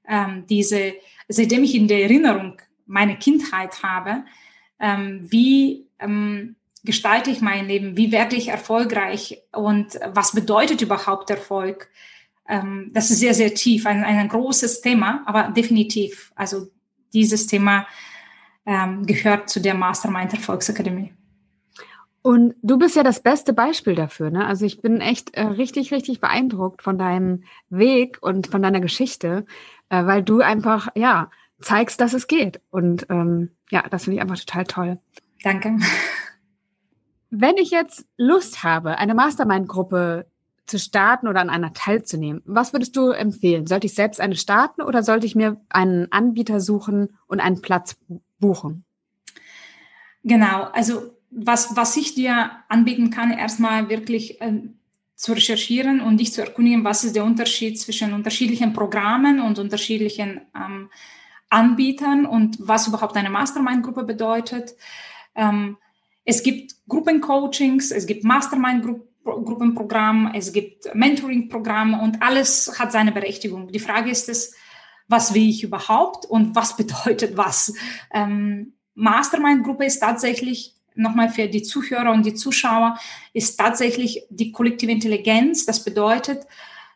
ähm, 0.06 0.44
diese, 0.48 0.94
seitdem 1.26 1.64
ich 1.64 1.74
in 1.74 1.88
der 1.88 2.02
Erinnerung 2.02 2.62
meine 2.86 3.16
Kindheit 3.16 3.82
habe, 3.82 4.24
ähm, 4.78 5.26
wie 5.30 5.86
ähm, 5.98 6.56
gestalte 6.84 7.30
ich 7.30 7.40
mein 7.40 7.66
Leben, 7.66 7.96
wie 7.96 8.12
werde 8.12 8.36
ich 8.36 8.48
erfolgreich 8.48 9.42
und 9.52 10.00
was 10.12 10.32
bedeutet 10.32 10.82
überhaupt 10.82 11.30
Erfolg? 11.30 11.88
Ähm, 12.48 12.90
das 12.92 13.10
ist 13.10 13.20
sehr, 13.20 13.34
sehr 13.34 13.54
tief, 13.54 13.86
ein, 13.86 14.02
ein 14.02 14.28
großes 14.28 14.80
Thema, 14.80 15.22
aber 15.26 15.52
definitiv, 15.52 16.32
also 16.34 16.68
dieses 17.12 17.46
Thema 17.46 17.86
ähm, 18.66 19.06
gehört 19.06 19.48
zu 19.48 19.60
der 19.60 19.74
Mastermind 19.74 20.32
Erfolgsakademie. 20.32 21.12
Und 22.22 22.54
du 22.62 22.78
bist 22.78 22.94
ja 22.94 23.02
das 23.02 23.20
beste 23.20 23.52
Beispiel 23.52 23.96
dafür, 23.96 24.30
ne? 24.30 24.46
Also 24.46 24.64
ich 24.64 24.80
bin 24.80 25.00
echt 25.00 25.34
äh, 25.34 25.42
richtig, 25.42 25.92
richtig 25.92 26.20
beeindruckt 26.20 26.82
von 26.82 26.96
deinem 26.96 27.42
Weg 27.68 28.18
und 28.20 28.46
von 28.46 28.62
deiner 28.62 28.80
Geschichte, 28.80 29.44
äh, 29.88 30.06
weil 30.06 30.22
du 30.22 30.40
einfach, 30.40 30.88
ja, 30.94 31.30
zeigst, 31.62 32.00
dass 32.00 32.12
es 32.12 32.26
geht. 32.26 32.60
Und 32.70 33.06
ähm, 33.08 33.50
ja, 33.70 33.84
das 33.88 34.04
finde 34.04 34.16
ich 34.16 34.22
einfach 34.22 34.38
total 34.38 34.64
toll. 34.64 34.98
Danke. 35.42 35.78
Wenn 37.30 37.56
ich 37.56 37.70
jetzt 37.70 38.06
Lust 38.16 38.62
habe, 38.62 38.98
eine 38.98 39.14
Mastermind-Gruppe 39.14 40.26
zu 40.66 40.78
starten 40.78 41.28
oder 41.28 41.40
an 41.40 41.50
einer 41.50 41.72
teilzunehmen, 41.72 42.42
was 42.44 42.72
würdest 42.72 42.96
du 42.96 43.10
empfehlen? 43.10 43.66
Sollte 43.66 43.86
ich 43.86 43.94
selbst 43.94 44.20
eine 44.20 44.36
starten 44.36 44.82
oder 44.82 45.02
sollte 45.02 45.26
ich 45.26 45.34
mir 45.34 45.60
einen 45.70 46.10
Anbieter 46.12 46.60
suchen 46.60 47.16
und 47.26 47.40
einen 47.40 47.62
Platz 47.62 47.96
buchen? 48.38 48.84
Genau, 50.24 50.64
also 50.72 51.16
was, 51.30 51.74
was 51.76 51.96
ich 51.96 52.14
dir 52.14 52.50
anbieten 52.68 53.10
kann, 53.10 53.32
erstmal 53.32 53.88
wirklich 53.88 54.40
äh, 54.40 54.52
zu 55.16 55.32
recherchieren 55.32 56.00
und 56.00 56.18
dich 56.18 56.32
zu 56.32 56.42
erkundigen, 56.42 56.84
was 56.84 57.04
ist 57.04 57.16
der 57.16 57.24
Unterschied 57.24 57.80
zwischen 57.80 58.12
unterschiedlichen 58.12 58.72
Programmen 58.72 59.40
und 59.40 59.58
unterschiedlichen 59.58 60.42
ähm, 60.54 60.90
Anbietern 61.52 62.26
und 62.26 62.56
was 62.60 62.88
überhaupt 62.88 63.16
eine 63.16 63.30
Mastermind-Gruppe 63.30 64.04
bedeutet. 64.04 64.74
Ähm, 65.34 65.76
es 66.24 66.42
gibt 66.42 66.74
Gruppencoachings, 66.88 67.90
es 67.90 68.06
gibt 68.06 68.24
Mastermind-Gruppenprogramme, 68.24 70.32
es 70.34 70.52
gibt 70.52 70.94
Mentoring-Programme 70.94 72.00
und 72.00 72.22
alles 72.22 72.78
hat 72.78 72.92
seine 72.92 73.12
Berechtigung. 73.12 73.68
Die 73.68 73.80
Frage 73.80 74.10
ist 74.10 74.28
es, 74.28 74.54
was 75.08 75.34
will 75.34 75.48
ich 75.48 75.62
überhaupt 75.62 76.24
und 76.24 76.54
was 76.54 76.76
bedeutet 76.80 77.36
was? 77.36 77.74
Ähm, 78.12 78.74
Mastermind-Gruppe 78.94 79.84
ist 79.84 80.00
tatsächlich 80.00 80.74
nochmal 80.94 81.30
für 81.30 81.48
die 81.48 81.62
Zuhörer 81.62 82.12
und 82.12 82.26
die 82.26 82.34
Zuschauer, 82.34 82.98
ist 83.32 83.56
tatsächlich 83.56 84.26
die 84.30 84.52
kollektive 84.52 84.92
Intelligenz. 84.92 85.64
Das 85.64 85.84
bedeutet, 85.84 86.46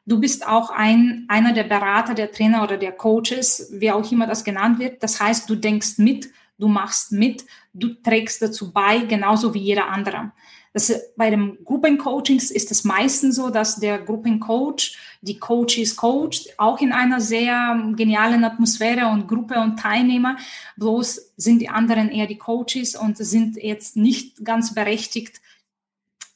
Du 0.07 0.21
bist 0.21 0.47
auch 0.47 0.71
ein, 0.71 1.25
einer 1.27 1.53
der 1.53 1.65
Berater, 1.65 2.15
der 2.15 2.31
Trainer 2.31 2.63
oder 2.63 2.77
der 2.77 2.93
Coaches, 2.93 3.73
wie 3.73 3.91
auch 3.91 4.11
immer 4.13 4.29
das 4.29 4.45
genannt 4.45 4.79
wird. 4.79 5.03
Das 5.03 5.21
heißt, 5.21 5.51
du 5.51 5.57
denkst 5.57 5.99
mit, 5.99 6.31
du 6.59 6.69
machst 6.69 7.11
mit, 7.11 7.45
du 7.75 7.89
trägst 7.89 8.41
dazu 8.41 8.73
bei, 8.73 8.99
genauso 8.99 9.53
wie 9.53 9.59
jeder 9.59 9.89
andere. 9.89 10.31
Das, 10.73 10.93
bei 11.17 11.31
dem 11.31 11.57
Gruppencoachings 11.65 12.51
ist 12.51 12.71
es 12.71 12.85
meistens 12.85 13.37
so, 13.37 13.51
dass 13.51 13.81
der 13.81 13.99
Gruppencoach 13.99 14.97
die 15.23 15.39
Coaches 15.39 15.97
coacht, 15.97 16.51
auch 16.59 16.81
in 16.81 16.93
einer 16.93 17.21
sehr 17.21 17.93
genialen 17.97 18.45
Atmosphäre 18.45 19.09
und 19.09 19.27
Gruppe 19.27 19.59
und 19.59 19.79
Teilnehmer. 19.79 20.37
Bloß 20.77 21.33
sind 21.37 21.61
die 21.61 21.71
anderen 21.71 22.11
eher 22.11 22.27
die 22.27 22.39
Coaches 22.39 22.95
und 22.95 23.17
sind 23.17 23.57
jetzt 23.57 23.97
nicht 23.97 24.45
ganz 24.45 24.75
berechtigt, 24.75 25.41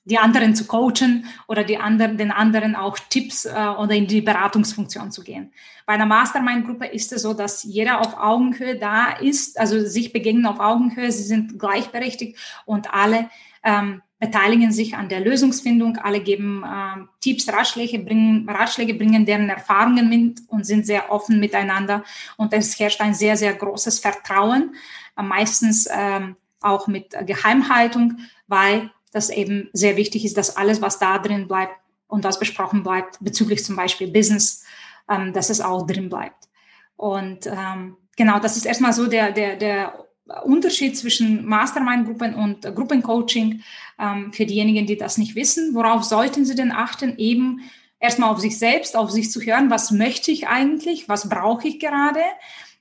die 0.05 0.19
anderen 0.19 0.55
zu 0.55 0.67
coachen 0.67 1.27
oder 1.47 1.63
die 1.63 1.79
anderen, 1.79 2.17
den 2.17 2.31
anderen 2.31 2.75
auch 2.75 2.99
Tipps 3.11 3.45
äh, 3.45 3.51
oder 3.51 3.95
in 3.95 4.07
die 4.07 4.23
Beratungsfunktion 4.23 5.13
zu 5.13 5.23
gehen. 5.23 5.53
Bei 5.87 5.95
einer 5.95 6.07
Mastermind-Gruppe 6.07 6.87
ist 6.87 7.13
es 7.13 7.23
so, 7.23 7.35
dass 7.35 7.65
jeder 7.65 8.01
auf 8.01 8.17
Augenhöhe 8.19 8.79
da 8.79 9.13
ist, 9.13 9.59
also 9.59 9.85
sich 9.85 10.13
begegnen 10.13 10.47
auf 10.47 10.59
Augenhöhe, 10.59 11.13
sie 11.13 11.23
sind 11.23 11.59
gleichberechtigt 11.59 12.39
und 12.65 12.93
alle 12.95 13.29
ähm, 13.63 14.03
beteiligen 14.19 14.71
sich 14.71 14.95
an 14.95 15.09
der 15.09 15.21
Lösungsfindung, 15.21 15.97
alle 15.97 16.21
geben 16.21 16.63
äh, 16.63 17.05
Tipps, 17.21 17.49
Ratschläge, 17.49 17.99
bringen, 17.99 18.49
Ratschläge, 18.49 18.95
bringen 18.95 19.27
deren 19.27 19.49
Erfahrungen 19.49 20.09
mit 20.09 20.41
und 20.49 20.65
sind 20.65 20.87
sehr 20.87 21.11
offen 21.11 21.41
miteinander 21.41 22.05
und 22.37 22.53
es 22.53 22.79
herrscht 22.79 23.01
ein 23.01 23.15
sehr, 23.15 23.37
sehr 23.37 23.55
großes 23.55 23.99
Vertrauen, 23.99 24.75
äh, 25.17 25.23
meistens 25.23 25.89
ähm, 25.91 26.37
auch 26.63 26.87
mit 26.87 27.17
Geheimhaltung, 27.27 28.19
weil 28.47 28.91
dass 29.13 29.31
eben 29.31 29.69
sehr 29.73 29.97
wichtig 29.97 30.25
ist, 30.25 30.37
dass 30.37 30.57
alles, 30.57 30.81
was 30.81 30.99
da 30.99 31.19
drin 31.19 31.49
bleibt 31.49 31.75
und 32.07 32.25
was 32.25 32.39
besprochen 32.39 32.83
bleibt, 32.83 33.19
bezüglich 33.21 33.65
zum 33.65 33.77
Beispiel 33.77 34.09
Business, 34.09 34.65
ähm, 35.09 35.33
dass 35.33 35.51
es 35.51 35.61
auch 35.61 35.87
drin 35.87 36.09
bleibt. 36.09 36.49
Und 36.97 37.47
ähm, 37.47 37.97
genau, 38.17 38.39
das 38.39 38.57
ist 38.57 38.67
erstmal 38.67 38.93
so 38.93 39.07
der, 39.07 39.33
der, 39.33 39.57
der 39.57 40.05
Unterschied 40.45 40.97
zwischen 40.97 41.45
Mastermind-Gruppen 41.47 42.35
und 42.35 42.63
Gruppencoaching 42.63 43.63
ähm, 43.99 44.33
für 44.33 44.47
diejenigen, 44.47 44.87
die 44.87 44.97
das 44.97 45.19
nicht 45.19 45.35
wissen. 45.35 45.75
Worauf 45.75 46.05
sollten 46.05 46.45
sie 46.45 46.55
denn 46.55 46.73
achten? 46.73 47.17
Eben 47.17 47.61
erstmal 47.99 48.31
auf 48.31 48.41
sich 48.41 48.59
selbst, 48.59 48.97
auf 48.97 49.11
sich 49.11 49.31
zu 49.31 49.41
hören, 49.41 49.71
was 49.71 49.91
möchte 49.91 50.31
ich 50.31 50.49
eigentlich, 50.49 51.09
was 51.09 51.29
brauche 51.29 51.69
ich 51.69 51.79
gerade, 51.79 52.23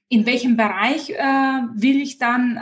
in 0.10 0.26
welchem 0.26 0.58
Bereich 0.58 1.12
äh, 1.12 1.62
will 1.74 2.02
ich 2.02 2.18
dann, 2.18 2.60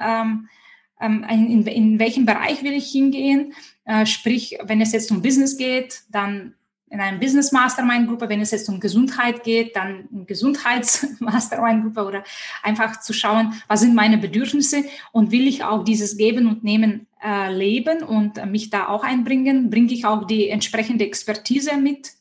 ähm, 0.99 1.25
in, 1.29 1.65
in 1.65 1.99
welchem 1.99 2.25
Bereich 2.25 2.63
will 2.63 2.73
ich 2.73 2.91
hingehen. 2.91 3.53
Äh, 3.85 4.05
sprich, 4.05 4.57
wenn 4.63 4.81
es 4.81 4.91
jetzt 4.91 5.11
um 5.11 5.21
Business 5.21 5.57
geht, 5.57 6.01
dann 6.09 6.53
in 6.89 7.01
einer 7.01 7.17
Business 7.17 7.51
Mastermind 7.51 8.07
Gruppe, 8.07 8.29
wenn 8.29 8.39
es 8.39 8.51
jetzt 8.51 8.69
um 8.69 8.79
Gesundheit 8.79 9.43
geht, 9.43 9.75
dann 9.75 10.07
in 10.11 10.25
Gesundheits 10.25 11.07
Mastermind 11.19 11.83
Gruppe 11.83 12.05
oder 12.05 12.23
einfach 12.63 13.01
zu 13.01 13.13
schauen, 13.13 13.53
was 13.67 13.81
sind 13.81 13.93
meine 13.93 14.17
Bedürfnisse 14.17 14.85
und 15.11 15.31
will 15.31 15.47
ich 15.47 15.63
auch 15.63 15.83
dieses 15.83 16.17
Geben 16.17 16.47
und 16.47 16.63
Nehmen 16.63 17.07
äh, 17.23 17.53
leben 17.53 18.03
und 18.03 18.43
mich 18.45 18.69
da 18.69 18.87
auch 18.87 19.03
einbringen, 19.03 19.69
bringe 19.69 19.91
ich 19.91 20.05
auch 20.05 20.25
die 20.25 20.47
entsprechende 20.47 21.05
Expertise 21.05 21.75
mit, 21.77 22.11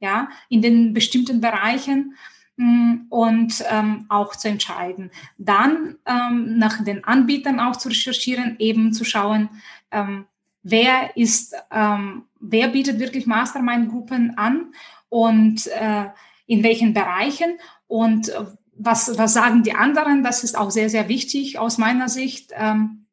ja, 0.00 0.30
in 0.48 0.62
den 0.62 0.94
bestimmten 0.94 1.40
Bereichen 1.40 2.14
und 2.58 3.64
ähm, 3.70 4.06
auch 4.08 4.34
zu 4.34 4.48
entscheiden. 4.48 5.10
Dann 5.38 5.96
ähm, 6.06 6.58
nach 6.58 6.82
den 6.82 7.04
Anbietern 7.04 7.60
auch 7.60 7.76
zu 7.76 7.88
recherchieren, 7.88 8.56
eben 8.58 8.92
zu 8.92 9.04
schauen, 9.04 9.48
ähm, 9.92 10.26
wer 10.62 11.16
ist, 11.16 11.54
ähm, 11.70 12.24
wer 12.40 12.68
bietet 12.68 12.98
wirklich 12.98 13.26
Mastermind-Gruppen 13.26 14.36
an 14.36 14.72
und 15.08 15.68
äh, 15.68 16.06
in 16.46 16.62
welchen 16.62 16.94
Bereichen 16.94 17.58
und 17.86 18.30
äh, 18.30 18.44
was, 18.80 19.18
was 19.18 19.34
sagen 19.34 19.62
die 19.62 19.74
anderen, 19.74 20.22
das 20.22 20.44
ist 20.44 20.56
auch 20.56 20.70
sehr, 20.70 20.88
sehr 20.88 21.08
wichtig 21.08 21.58
aus 21.58 21.78
meiner 21.78 22.08
Sicht. 22.08 22.52
Ähm, 22.56 23.04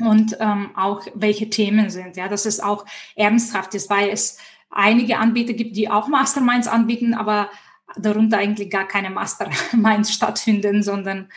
und 0.00 0.36
ähm, 0.38 0.70
auch 0.76 1.04
welche 1.14 1.50
Themen 1.50 1.90
sind. 1.90 2.16
Ja, 2.16 2.28
dass 2.28 2.46
es 2.46 2.60
auch 2.60 2.86
ernsthaft 3.16 3.74
ist, 3.74 3.90
weil 3.90 4.10
es 4.10 4.38
einige 4.70 5.18
Anbieter 5.18 5.54
gibt, 5.54 5.76
die 5.76 5.90
auch 5.90 6.06
Masterminds 6.06 6.68
anbieten, 6.68 7.14
aber 7.14 7.50
darunter 7.96 8.38
eigentlich 8.38 8.70
gar 8.70 8.86
keine 8.86 9.10
Masterminds 9.10 10.12
stattfinden, 10.14 10.82
sondern 10.82 11.28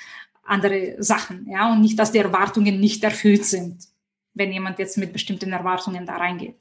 andere 0.44 0.96
Sachen. 1.00 1.48
Ja, 1.50 1.72
und 1.72 1.82
nicht, 1.82 1.98
dass 1.98 2.12
die 2.12 2.20
Erwartungen 2.20 2.80
nicht 2.80 3.04
erfüllt 3.04 3.46
sind 3.46 3.92
wenn 4.34 4.52
jemand 4.52 4.80
jetzt 4.80 4.98
mit 4.98 5.14
bestimmten 5.14 5.52
Erwartungen 5.52 6.06
da 6.06 6.16
reingeht. 6.16 6.56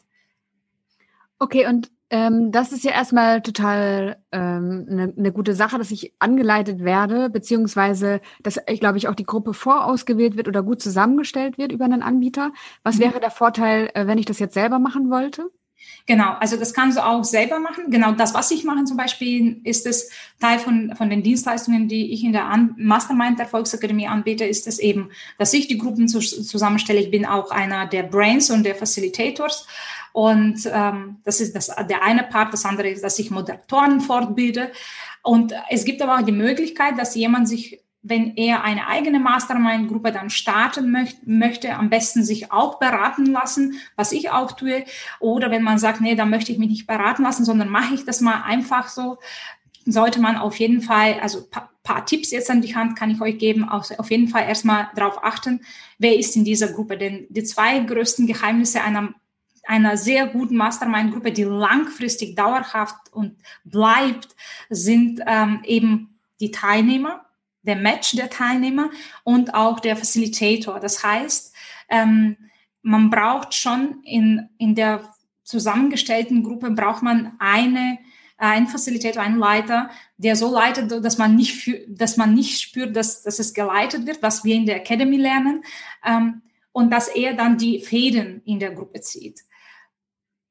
Okay, 1.38 1.66
und 1.66 1.90
ähm, 2.10 2.50
das 2.50 2.72
ist 2.72 2.84
ja 2.84 2.90
erstmal 2.90 3.40
total 3.40 4.16
eine 4.30 4.56
ähm, 4.56 4.84
ne, 4.88 5.12
ne 5.16 5.32
gute 5.32 5.54
Sache, 5.54 5.78
dass 5.78 5.90
ich 5.90 6.12
angeleitet 6.18 6.80
werde, 6.80 7.30
beziehungsweise 7.30 8.20
dass 8.42 8.58
ich 8.66 8.80
glaube 8.80 8.98
ich 8.98 9.08
auch 9.08 9.14
die 9.14 9.24
Gruppe 9.24 9.54
vorausgewählt 9.54 10.36
wird 10.36 10.48
oder 10.48 10.62
gut 10.62 10.82
zusammengestellt 10.82 11.56
wird 11.56 11.72
über 11.72 11.84
einen 11.84 12.02
Anbieter. 12.02 12.52
Was 12.82 12.96
mhm. 12.96 13.02
wäre 13.02 13.20
der 13.20 13.30
Vorteil, 13.30 13.90
äh, 13.94 14.06
wenn 14.06 14.18
ich 14.18 14.26
das 14.26 14.40
jetzt 14.40 14.54
selber 14.54 14.78
machen 14.78 15.08
wollte? 15.08 15.50
Genau, 16.06 16.32
also 16.40 16.56
das 16.56 16.74
kannst 16.74 16.98
du 16.98 17.04
auch 17.04 17.22
selber 17.24 17.60
machen. 17.60 17.90
Genau 17.90 18.12
das, 18.12 18.34
was 18.34 18.50
ich 18.50 18.64
mache 18.64 18.84
zum 18.84 18.96
Beispiel, 18.96 19.60
ist 19.64 19.86
es 19.86 20.10
Teil 20.40 20.58
von, 20.58 20.94
von 20.96 21.08
den 21.08 21.22
Dienstleistungen, 21.22 21.88
die 21.88 22.12
ich 22.12 22.24
in 22.24 22.32
der 22.32 22.46
An 22.46 22.74
Mastermind 22.78 23.38
der 23.38 23.46
Volksakademie 23.46 24.08
anbiete, 24.08 24.44
ist 24.44 24.66
es 24.66 24.78
eben, 24.78 25.10
dass 25.38 25.52
ich 25.52 25.68
die 25.68 25.78
Gruppen 25.78 26.08
zu, 26.08 26.20
zusammenstelle. 26.20 27.00
Ich 27.00 27.10
bin 27.10 27.26
auch 27.26 27.50
einer 27.50 27.86
der 27.86 28.02
Brains 28.02 28.50
und 28.50 28.64
der 28.64 28.74
Facilitators. 28.74 29.66
Und 30.12 30.68
ähm, 30.72 31.18
das 31.24 31.40
ist 31.40 31.54
das, 31.54 31.66
der 31.88 32.02
eine 32.02 32.24
Part. 32.24 32.52
Das 32.52 32.64
andere 32.64 32.88
ist, 32.88 33.04
dass 33.04 33.18
ich 33.18 33.30
Moderatoren 33.30 34.00
fortbilde. 34.00 34.72
Und 35.22 35.54
es 35.68 35.84
gibt 35.84 36.02
aber 36.02 36.18
auch 36.18 36.24
die 36.24 36.32
Möglichkeit, 36.32 36.98
dass 36.98 37.14
jemand 37.14 37.48
sich 37.48 37.80
wenn 38.02 38.36
er 38.36 38.64
eine 38.64 38.86
eigene 38.86 39.20
Mastermind-Gruppe 39.20 40.10
dann 40.10 40.30
starten 40.30 40.90
möcht, 40.90 41.26
möchte, 41.26 41.74
am 41.74 41.90
besten 41.90 42.24
sich 42.24 42.50
auch 42.50 42.78
beraten 42.78 43.26
lassen, 43.26 43.74
was 43.94 44.12
ich 44.12 44.30
auch 44.30 44.52
tue. 44.52 44.84
Oder 45.18 45.50
wenn 45.50 45.62
man 45.62 45.78
sagt, 45.78 46.00
nee, 46.00 46.14
da 46.14 46.24
möchte 46.24 46.50
ich 46.50 46.58
mich 46.58 46.70
nicht 46.70 46.86
beraten 46.86 47.22
lassen, 47.22 47.44
sondern 47.44 47.68
mache 47.68 47.94
ich 47.94 48.04
das 48.04 48.20
mal 48.20 48.42
einfach 48.42 48.88
so, 48.88 49.18
sollte 49.84 50.20
man 50.20 50.36
auf 50.36 50.56
jeden 50.58 50.80
Fall, 50.80 51.20
also 51.20 51.46
paar, 51.46 51.70
paar 51.82 52.06
Tipps 52.06 52.30
jetzt 52.30 52.50
an 52.50 52.62
die 52.62 52.74
Hand 52.74 52.96
kann 52.96 53.10
ich 53.10 53.20
euch 53.20 53.38
geben, 53.38 53.68
auf, 53.68 53.90
auf 53.98 54.10
jeden 54.10 54.28
Fall 54.28 54.44
erstmal 54.44 54.88
darauf 54.94 55.22
achten, 55.22 55.60
wer 55.98 56.16
ist 56.16 56.36
in 56.36 56.44
dieser 56.44 56.68
Gruppe. 56.68 56.96
Denn 56.96 57.26
die 57.28 57.44
zwei 57.44 57.80
größten 57.80 58.26
Geheimnisse 58.26 58.82
einer 58.82 59.14
einer 59.66 59.96
sehr 59.96 60.26
guten 60.26 60.56
Mastermind-Gruppe, 60.56 61.30
die 61.30 61.44
langfristig 61.44 62.34
dauerhaft 62.34 63.12
und 63.12 63.36
bleibt, 63.62 64.34
sind 64.68 65.20
ähm, 65.26 65.60
eben 65.64 66.18
die 66.40 66.50
Teilnehmer, 66.50 67.24
der 67.62 67.76
Match 67.76 68.12
der 68.12 68.30
Teilnehmer 68.30 68.90
und 69.24 69.54
auch 69.54 69.80
der 69.80 69.96
Facilitator. 69.96 70.80
Das 70.80 71.04
heißt, 71.04 71.54
ähm, 71.88 72.36
man 72.82 73.10
braucht 73.10 73.54
schon 73.54 74.02
in, 74.04 74.48
in 74.58 74.74
der 74.74 75.12
zusammengestellten 75.44 76.42
Gruppe 76.42 76.70
braucht 76.70 77.02
man 77.02 77.32
eine 77.38 77.98
ein 78.40 78.68
Facilitator, 78.68 79.22
einen 79.22 79.38
Leiter, 79.38 79.90
der 80.16 80.34
so 80.34 80.52
leitet, 80.52 81.04
dass 81.04 81.18
man 81.18 81.36
nicht, 81.36 81.62
für, 81.62 81.78
dass 81.88 82.16
man 82.16 82.32
nicht 82.32 82.60
spürt, 82.60 82.96
dass, 82.96 83.22
dass 83.22 83.38
es 83.38 83.52
geleitet 83.52 84.06
wird, 84.06 84.22
was 84.22 84.44
wir 84.44 84.54
in 84.54 84.64
der 84.64 84.76
Academy 84.76 85.18
lernen, 85.18 85.62
ähm, 86.04 86.40
und 86.72 86.90
dass 86.90 87.08
er 87.08 87.34
dann 87.34 87.58
die 87.58 87.80
Fäden 87.80 88.40
in 88.44 88.58
der 88.58 88.70
Gruppe 88.70 89.00
zieht. 89.02 89.40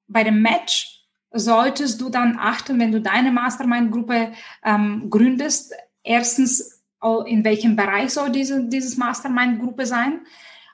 Bei 0.08 0.24
dem 0.24 0.42
Match 0.42 1.04
solltest 1.32 2.00
du 2.00 2.10
dann 2.10 2.38
achten, 2.38 2.80
wenn 2.80 2.92
du 2.92 3.02
deine 3.02 3.32
Mastermind-Gruppe 3.32 4.34
ähm, 4.64 5.10
gründest, 5.10 5.74
erstens 6.04 6.79
in 7.26 7.44
welchem 7.44 7.76
Bereich 7.76 8.12
soll 8.12 8.30
diese 8.32 8.64
dieses 8.66 8.98
Mastermind-Gruppe 8.98 9.86
sein 9.86 10.22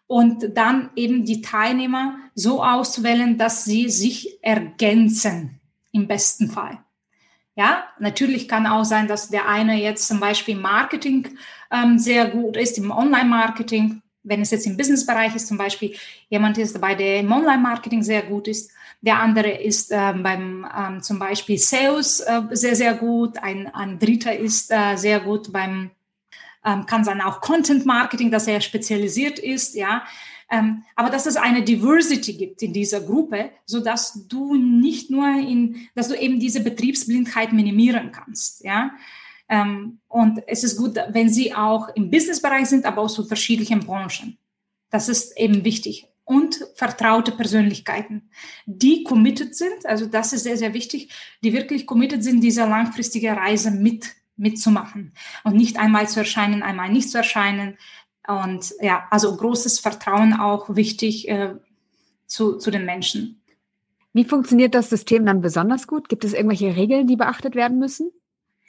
und 0.08 0.58
dann 0.58 0.90
eben 0.96 1.26
die 1.26 1.42
Teilnehmer 1.42 2.18
so 2.36 2.64
auszuwählen, 2.64 3.38
dass 3.38 3.66
sie 3.66 3.90
sich 3.90 4.44
ergänzen 4.44 5.60
im 5.92 6.08
besten 6.08 6.50
Fall. 6.50 6.80
Ja, 7.56 7.86
natürlich 8.00 8.48
kann 8.50 8.68
auch 8.68 8.84
sein, 8.84 9.08
dass 9.08 9.30
der 9.30 9.48
eine 9.48 9.82
jetzt 9.82 10.08
zum 10.08 10.20
Beispiel 10.20 10.58
Marketing 10.58 11.38
ähm, 11.72 11.98
sehr 11.98 12.30
gut 12.30 12.58
ist, 12.58 12.78
im 12.78 12.92
Online-Marketing. 12.92 14.02
Wenn 14.24 14.42
es 14.42 14.52
jetzt 14.52 14.66
im 14.66 14.76
Business-Bereich 14.76 15.36
ist, 15.36 15.48
zum 15.48 15.58
Beispiel 15.58 15.96
jemand 16.30 16.58
ist 16.58 16.76
dabei, 16.76 16.96
der 16.96 17.22
im 17.22 17.32
Online-Marketing 17.32 18.04
sehr 18.04 18.24
gut 18.24 18.50
ist. 18.50 18.72
Der 19.02 19.20
andere 19.20 19.52
ist 19.52 19.92
ähm, 19.92 20.22
beim 20.24 20.68
ähm, 20.78 21.02
zum 21.02 21.18
Beispiel 21.18 21.58
Sales 21.58 22.20
äh, 22.20 22.42
sehr, 22.52 22.76
sehr 22.76 22.96
gut. 22.96 23.38
Ein, 23.38 23.74
ein 23.74 24.00
Dritter 24.00 24.36
ist 24.36 24.72
äh, 24.72 24.98
sehr 24.98 25.22
gut 25.22 25.54
beim 25.54 25.92
ähm, 26.66 26.86
kann 26.86 27.04
sein 27.04 27.22
auch 27.22 27.42
Content 27.42 27.86
Marketing, 27.86 28.32
dass 28.32 28.48
er 28.48 28.60
spezialisiert 28.60 29.40
ist, 29.40 29.76
ja. 29.76 30.04
Ähm, 30.52 30.84
aber 30.96 31.10
dass 31.10 31.26
es 31.26 31.38
eine 31.38 31.64
Diversity 31.64 32.34
gibt 32.34 32.62
in 32.62 32.74
dieser 32.74 33.02
Gruppe, 33.02 33.52
so 33.66 33.80
dass 33.80 34.28
du 34.28 34.56
nicht 34.56 35.10
nur 35.10 35.28
in, 35.28 35.88
dass 35.96 36.08
du 36.08 36.16
eben 36.16 36.40
diese 36.40 36.62
Betriebsblindheit 36.62 37.54
minimieren 37.54 38.12
kannst, 38.12 38.64
ja. 38.64 38.92
Ähm, 39.48 40.00
und 40.08 40.42
es 40.48 40.64
ist 40.64 40.78
gut, 40.78 40.98
wenn 41.10 41.30
sie 41.30 41.54
auch 41.54 41.90
im 41.96 42.10
Businessbereich 42.10 42.66
sind, 42.66 42.86
aber 42.86 43.02
aus 43.02 43.20
unterschiedlichen 43.20 43.82
Branchen. 43.82 44.38
Das 44.90 45.08
ist 45.08 45.38
eben 45.38 45.64
wichtig. 45.64 46.08
Und 46.24 46.66
vertraute 46.74 47.32
Persönlichkeiten, 47.32 48.32
die 48.66 49.04
committed 49.04 49.56
sind, 49.56 49.86
also 49.86 50.08
das 50.08 50.34
ist 50.34 50.42
sehr, 50.42 50.58
sehr 50.58 50.74
wichtig, 50.74 51.10
die 51.44 51.54
wirklich 51.54 51.86
committed 51.86 52.24
sind, 52.24 52.42
diese 52.42 52.62
langfristige 52.62 53.32
Reise 53.36 53.70
mit 53.70 54.08
mitzumachen 54.38 55.14
und 55.44 55.56
nicht 55.56 55.78
einmal 55.78 56.08
zu 56.08 56.20
erscheinen, 56.20 56.64
einmal 56.64 56.90
nicht 56.90 57.10
zu 57.10 57.18
erscheinen. 57.18 57.78
Und 58.28 58.74
ja, 58.82 59.08
also 59.12 59.36
großes 59.36 59.80
Vertrauen 59.80 60.34
auch 60.34 60.76
wichtig 60.76 61.30
äh, 61.30 61.56
zu, 62.26 62.58
zu 62.58 62.72
den 62.72 62.86
Menschen. 62.86 63.42
Wie 64.14 64.26
funktioniert 64.26 64.74
das 64.74 64.90
System 64.90 65.26
dann 65.26 65.42
besonders 65.42 65.88
gut? 65.88 66.10
Gibt 66.10 66.24
es 66.24 66.34
irgendwelche 66.34 66.76
Regeln, 66.76 67.08
die 67.08 67.18
beachtet 67.18 67.56
werden 67.56 67.80
müssen, 67.80 68.12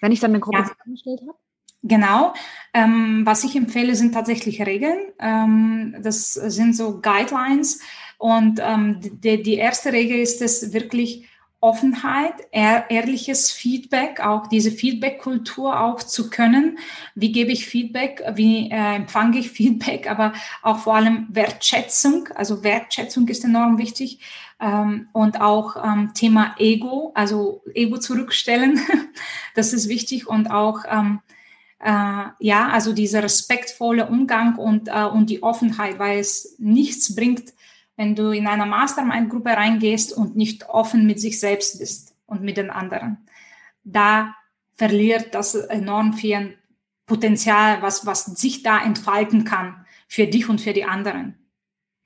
wenn 0.01 0.13
ich 0.13 0.21
dann 0.21 0.33
eine 0.33 0.41
Gruppe 0.41 0.59
ja. 0.59 0.65
zusammengestellt 0.65 1.21
habe? 1.23 1.39
Genau. 1.83 2.35
Ähm, 2.75 3.23
was 3.25 3.45
ich 3.45 3.55
empfehle, 3.55 3.95
sind 3.95 4.13
tatsächlich 4.13 4.61
Regeln. 4.61 4.99
Ähm, 5.21 5.97
das 6.03 6.33
sind 6.33 6.75
so 6.75 7.01
Guidelines. 7.01 7.81
Und 8.19 8.61
ähm, 8.61 8.99
die, 9.01 9.43
die 9.43 9.55
erste 9.55 9.93
Regel 9.93 10.19
ist 10.19 10.43
es 10.43 10.73
wirklich, 10.73 11.29
Offenheit, 11.67 12.35
ehr, 12.53 12.89
ehrliches 12.91 13.51
Feedback, 13.51 14.21
auch 14.21 14.47
diese 14.47 14.71
Feedback-Kultur 14.71 15.81
auch 15.81 16.01
zu 16.01 16.31
können. 16.31 16.79
Wie 17.17 17.33
gebe 17.33 17.51
ich 17.51 17.67
Feedback? 17.67 18.23
Wie 18.35 18.71
äh, 18.71 18.95
empfange 18.95 19.39
ich 19.39 19.51
Feedback? 19.59 20.09
Aber 20.09 20.33
auch 20.63 20.79
vor 20.79 20.95
allem 20.95 21.27
Wertschätzung. 21.29 22.29
Also 22.37 22.63
Wertschätzung 22.63 23.27
ist 23.27 23.45
enorm 23.45 23.79
wichtig. 23.79 24.21
Ähm, 24.61 25.09
und 25.13 25.41
auch 25.41 25.75
ähm, 25.85 26.13
Thema 26.15 26.55
Ego, 26.59 27.11
also 27.17 27.65
Ego 27.75 27.99
zurückstellen. 27.99 28.79
das 29.57 29.73
ist 29.73 29.89
wichtig 29.89 30.29
und 30.29 30.53
auch 30.53 30.85
ähm, 30.89 31.19
äh, 31.81 32.27
ja, 32.39 32.69
also 32.69 32.93
dieser 32.93 33.25
respektvolle 33.25 34.07
Umgang 34.07 34.55
und, 34.55 34.87
äh, 34.87 35.03
und 35.03 35.31
die 35.31 35.43
Offenheit, 35.43 35.99
weil 35.99 36.21
es 36.21 36.55
nichts 36.59 37.17
bringt, 37.17 37.53
wenn 37.97 38.15
du 38.15 38.31
in 38.31 38.47
einer 38.47 38.67
Mastermind-Gruppe 38.67 39.51
reingehst 39.51 40.13
und 40.13 40.37
nicht 40.37 40.69
offen 40.69 41.07
mit 41.07 41.21
sich 41.21 41.41
selbst 41.41 41.79
bist 41.79 42.15
und 42.27 42.43
mit 42.43 42.57
den 42.57 42.71
anderen. 42.71 43.19
Da 43.85 44.35
verliert 44.77 45.35
das 45.35 45.55
enorm 45.55 46.13
viel 46.13 46.59
Potenzial, 47.07 47.83
was, 47.83 48.05
was 48.05 48.25
sich 48.25 48.63
da 48.63 48.83
entfalten 48.83 49.45
kann 49.45 49.87
für 50.09 50.27
dich 50.27 50.49
und 50.49 50.61
für 50.61 50.73
die 50.73 50.85
anderen. 50.85 51.39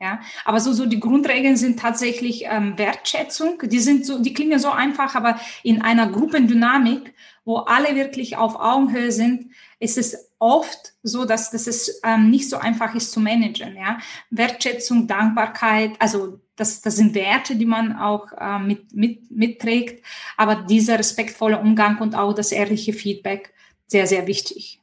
Ja, 0.02 0.20
aber 0.46 0.60
so, 0.60 0.72
so 0.72 0.86
die 0.86 0.98
Grundregeln 1.00 1.58
sind 1.58 1.78
tatsächlich 1.78 2.44
ähm, 2.46 2.78
Wertschätzung. 2.78 3.58
Die 3.64 3.80
sind 3.80 4.06
so, 4.06 4.18
die 4.18 4.32
klingen 4.32 4.58
so 4.58 4.70
einfach, 4.70 5.14
aber 5.14 5.38
in 5.62 5.82
einer 5.82 6.10
Gruppendynamik, 6.10 7.12
wo 7.44 7.58
alle 7.58 7.94
wirklich 7.94 8.38
auf 8.38 8.56
Augenhöhe 8.58 9.12
sind, 9.12 9.50
ist 9.78 9.98
es 9.98 10.29
oft 10.40 10.94
so, 11.02 11.24
dass, 11.24 11.52
dass 11.52 11.68
es 11.68 12.00
ähm, 12.02 12.30
nicht 12.30 12.48
so 12.50 12.56
einfach 12.56 12.94
ist 12.94 13.12
zu 13.12 13.20
managen. 13.20 13.76
Ja, 13.76 13.98
Wertschätzung, 14.30 15.06
Dankbarkeit, 15.06 15.92
also 16.00 16.40
das, 16.56 16.82
das 16.82 16.96
sind 16.96 17.14
Werte, 17.14 17.56
die 17.56 17.66
man 17.66 17.96
auch 17.96 18.32
äh, 18.32 18.58
mit, 18.58 18.94
mit, 18.94 19.30
mitträgt. 19.30 20.04
Aber 20.36 20.56
dieser 20.56 20.98
respektvolle 20.98 21.60
Umgang 21.60 21.98
und 21.98 22.14
auch 22.14 22.34
das 22.34 22.52
ehrliche 22.52 22.92
Feedback 22.92 23.52
sehr, 23.86 24.06
sehr 24.06 24.26
wichtig. 24.26 24.80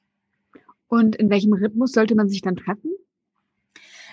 Und 0.88 1.16
in 1.18 1.30
welchem 1.30 1.54
Rhythmus 1.54 1.92
sollte 1.92 2.16
man 2.16 2.30
sich 2.30 2.42
dann 2.42 2.56
treffen? 2.56 2.92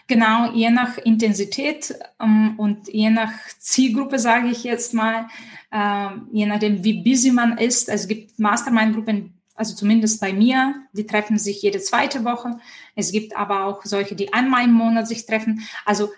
Genau, 0.06 0.52
je 0.52 0.68
nach 0.68 0.98
Intensität 0.98 1.94
ähm, 2.20 2.54
und 2.58 2.88
je 2.88 3.08
nach 3.08 3.32
Zielgruppe, 3.58 4.18
sage 4.18 4.48
ich 4.48 4.62
jetzt 4.64 4.92
mal, 4.92 5.28
äh, 5.70 6.08
je 6.32 6.44
nachdem, 6.44 6.84
wie 6.84 7.02
busy 7.02 7.30
man 7.30 7.56
ist. 7.56 7.88
Also 7.88 8.02
es 8.02 8.08
gibt 8.08 8.38
Mastermind-Gruppen, 8.38 9.33
also 9.54 9.74
zumindest 9.74 10.20
bei 10.20 10.32
mir, 10.32 10.74
die 10.92 11.06
treffen 11.06 11.38
sich 11.38 11.62
jede 11.62 11.78
zweite 11.78 12.24
Woche. 12.24 12.58
Es 12.96 13.12
gibt 13.12 13.36
aber 13.36 13.66
auch 13.66 13.84
solche, 13.84 14.16
die 14.16 14.32
einmal 14.32 14.64
im 14.64 14.72
Monat 14.72 15.06
sich 15.06 15.26
treffen. 15.26 15.62
Also 15.84 16.10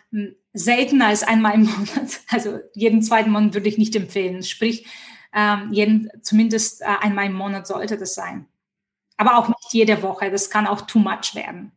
seltener 0.54 1.08
als 1.08 1.22
einmal 1.22 1.54
im 1.54 1.64
Monat. 1.66 2.20
Also 2.30 2.58
jeden 2.72 3.02
zweiten 3.02 3.30
Monat 3.30 3.54
würde 3.54 3.68
ich 3.68 3.78
nicht 3.78 3.94
empfehlen. 3.94 4.42
Sprich, 4.42 4.86
ähm, 5.34 5.70
jeden, 5.70 6.10
zumindest 6.22 6.80
äh, 6.80 6.86
einmal 7.00 7.26
im 7.26 7.34
Monat 7.34 7.66
sollte 7.66 7.98
das 7.98 8.14
sein. 8.14 8.46
Aber 9.18 9.36
auch 9.36 9.48
nicht 9.48 9.72
jede 9.72 10.02
Woche. 10.02 10.30
Das 10.30 10.48
kann 10.48 10.66
auch 10.66 10.82
too 10.82 10.98
much 10.98 11.34
werden. 11.34 11.72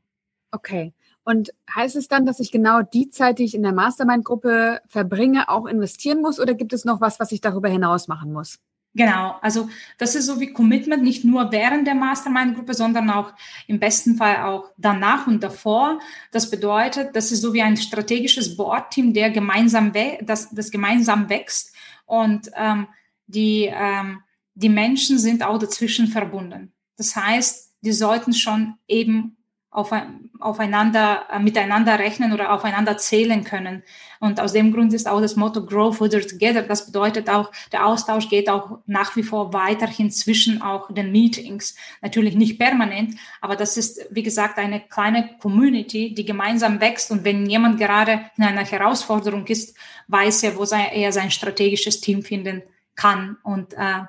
Okay. 0.51 0.93
Und 1.25 1.51
heißt 1.75 1.97
es 1.97 2.07
dann, 2.07 2.25
dass 2.25 2.39
ich 2.39 2.51
genau 2.51 2.81
die 2.81 3.09
Zeit, 3.09 3.37
die 3.37 3.43
ich 3.43 3.53
in 3.53 3.63
der 3.63 3.73
Mastermind-Gruppe 3.73 4.81
verbringe, 4.87 5.49
auch 5.49 5.65
investieren 5.65 6.21
muss? 6.21 6.39
Oder 6.39 6.53
gibt 6.53 6.73
es 6.73 6.85
noch 6.85 7.01
was, 7.01 7.19
was 7.19 7.31
ich 7.33 7.41
darüber 7.41 7.67
hinaus 7.69 8.07
machen 8.07 8.31
muss? 8.31 8.59
Genau, 8.95 9.37
also 9.41 9.69
das 9.99 10.15
ist 10.15 10.25
so 10.25 10.39
wie 10.39 10.51
Commitment, 10.51 11.03
nicht 11.03 11.23
nur 11.23 11.51
während 11.51 11.85
der 11.85 11.93
Mastermind-Gruppe, 11.93 12.73
sondern 12.73 13.09
auch 13.11 13.33
im 13.67 13.79
besten 13.79 14.15
Fall 14.15 14.43
auch 14.43 14.71
danach 14.77 15.27
und 15.27 15.43
davor. 15.43 15.99
Das 16.31 16.49
bedeutet, 16.49 17.15
das 17.15 17.31
ist 17.31 17.41
so 17.41 17.53
wie 17.53 17.61
ein 17.61 17.77
strategisches 17.77 18.57
Board-Team, 18.57 19.13
der 19.13 19.29
gemeinsam 19.29 19.93
das, 20.21 20.49
das 20.49 20.71
gemeinsam 20.71 21.29
wächst 21.29 21.75
und 22.05 22.49
ähm, 22.55 22.87
die, 23.27 23.69
ähm, 23.71 24.21
die 24.55 24.69
Menschen 24.69 25.19
sind 25.19 25.43
auch 25.43 25.59
dazwischen 25.59 26.07
verbunden. 26.07 26.73
Das 26.97 27.15
heißt, 27.15 27.75
die 27.81 27.91
sollten 27.93 28.33
schon 28.33 28.75
eben 28.87 29.37
auf, 29.71 29.91
aufeinander, 30.39 31.27
äh, 31.31 31.39
miteinander 31.39 31.99
rechnen 31.99 32.33
oder 32.33 32.51
aufeinander 32.53 32.97
zählen 32.97 33.43
können. 33.43 33.83
Und 34.19 34.39
aus 34.39 34.53
dem 34.53 34.73
Grund 34.73 34.93
ist 34.93 35.07
auch 35.07 35.21
das 35.21 35.35
Motto 35.35 35.63
Grow 35.63 35.95
Further 35.95 36.21
Together. 36.21 36.63
Das 36.63 36.87
bedeutet 36.87 37.29
auch, 37.29 37.51
der 37.71 37.85
Austausch 37.85 38.29
geht 38.29 38.49
auch 38.49 38.79
nach 38.87 39.15
wie 39.15 39.21
vor 39.21 39.53
weiterhin 39.53 40.09
zwischen 40.09 40.61
auch 40.63 40.91
den 40.91 41.11
Meetings. 41.11 41.75
Natürlich 42.01 42.35
nicht 42.35 42.57
permanent, 42.57 43.15
aber 43.41 43.55
das 43.55 43.77
ist, 43.77 44.07
wie 44.09 44.23
gesagt, 44.23 44.57
eine 44.57 44.81
kleine 44.81 45.37
Community, 45.39 46.15
die 46.15 46.25
gemeinsam 46.25 46.81
wächst. 46.81 47.11
Und 47.11 47.23
wenn 47.23 47.47
jemand 47.47 47.79
gerade 47.79 48.25
in 48.37 48.45
einer 48.45 48.65
Herausforderung 48.65 49.45
ist, 49.45 49.77
weiß 50.07 50.43
er, 50.43 50.57
wo 50.57 50.63
er 50.63 51.11
sein 51.11 51.29
strategisches 51.29 52.01
Team 52.01 52.23
finden 52.23 52.63
kann 52.95 53.37
und 53.43 53.73
äh, 53.75 54.01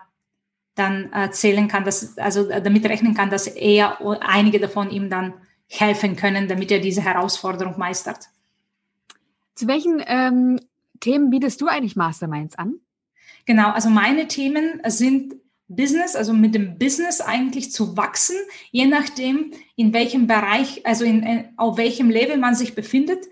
dann 0.74 1.12
äh, 1.12 1.30
zählen 1.30 1.68
kann, 1.68 1.84
dass, 1.84 2.16
also 2.16 2.48
damit 2.48 2.86
rechnen 2.86 3.14
kann, 3.14 3.28
dass 3.28 3.46
er 3.46 3.98
einige 4.22 4.58
davon 4.58 4.90
ihm 4.90 5.10
dann 5.10 5.34
helfen 5.70 6.16
können, 6.16 6.48
damit 6.48 6.70
er 6.72 6.80
diese 6.80 7.02
Herausforderung 7.02 7.78
meistert. 7.78 8.26
Zu 9.54 9.68
welchen 9.68 10.02
ähm, 10.04 10.60
Themen 10.98 11.30
bietest 11.30 11.60
du 11.60 11.68
eigentlich 11.68 11.96
Masterminds 11.96 12.56
an? 12.56 12.74
Genau, 13.46 13.70
also 13.70 13.88
meine 13.88 14.26
Themen 14.26 14.82
sind 14.86 15.34
Business, 15.68 16.16
also 16.16 16.32
mit 16.32 16.56
dem 16.56 16.76
Business 16.76 17.20
eigentlich 17.20 17.70
zu 17.70 17.96
wachsen, 17.96 18.36
je 18.72 18.86
nachdem, 18.86 19.52
in 19.76 19.92
welchem 19.92 20.26
Bereich, 20.26 20.84
also 20.84 21.04
in, 21.04 21.22
in, 21.22 21.48
auf 21.56 21.76
welchem 21.76 22.10
Level 22.10 22.36
man 22.36 22.56
sich 22.56 22.74
befindet. 22.74 23.24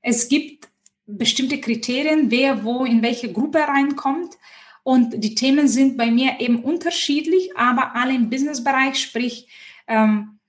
Es 0.00 0.28
gibt 0.28 0.68
bestimmte 1.06 1.60
Kriterien, 1.60 2.30
wer 2.30 2.64
wo 2.64 2.84
in 2.84 3.02
welche 3.02 3.32
Gruppe 3.32 3.58
reinkommt. 3.58 4.38
Und 4.84 5.22
die 5.24 5.34
Themen 5.34 5.66
sind 5.66 5.96
bei 5.96 6.10
mir 6.10 6.38
eben 6.38 6.62
unterschiedlich, 6.62 7.56
aber 7.56 7.96
alle 7.96 8.14
im 8.14 8.30
Businessbereich, 8.30 9.00
sprich 9.00 9.48
ähm, 9.88 10.39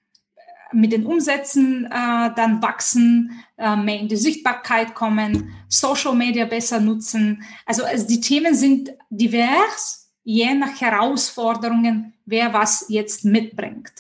mit 0.73 0.91
den 0.91 1.05
Umsätzen 1.05 1.85
äh, 1.85 1.89
dann 2.35 2.61
wachsen, 2.61 3.43
äh, 3.57 3.75
mehr 3.75 3.99
in 3.99 4.07
die 4.07 4.17
Sichtbarkeit 4.17 4.95
kommen, 4.95 5.53
Social 5.67 6.15
Media 6.15 6.45
besser 6.45 6.79
nutzen. 6.79 7.43
Also, 7.65 7.83
also 7.83 8.07
die 8.07 8.21
Themen 8.21 8.55
sind 8.55 8.91
divers, 9.09 10.11
je 10.23 10.53
nach 10.53 10.79
Herausforderungen, 10.79 12.13
wer 12.25 12.53
was 12.53 12.85
jetzt 12.89 13.25
mitbringt. 13.25 13.91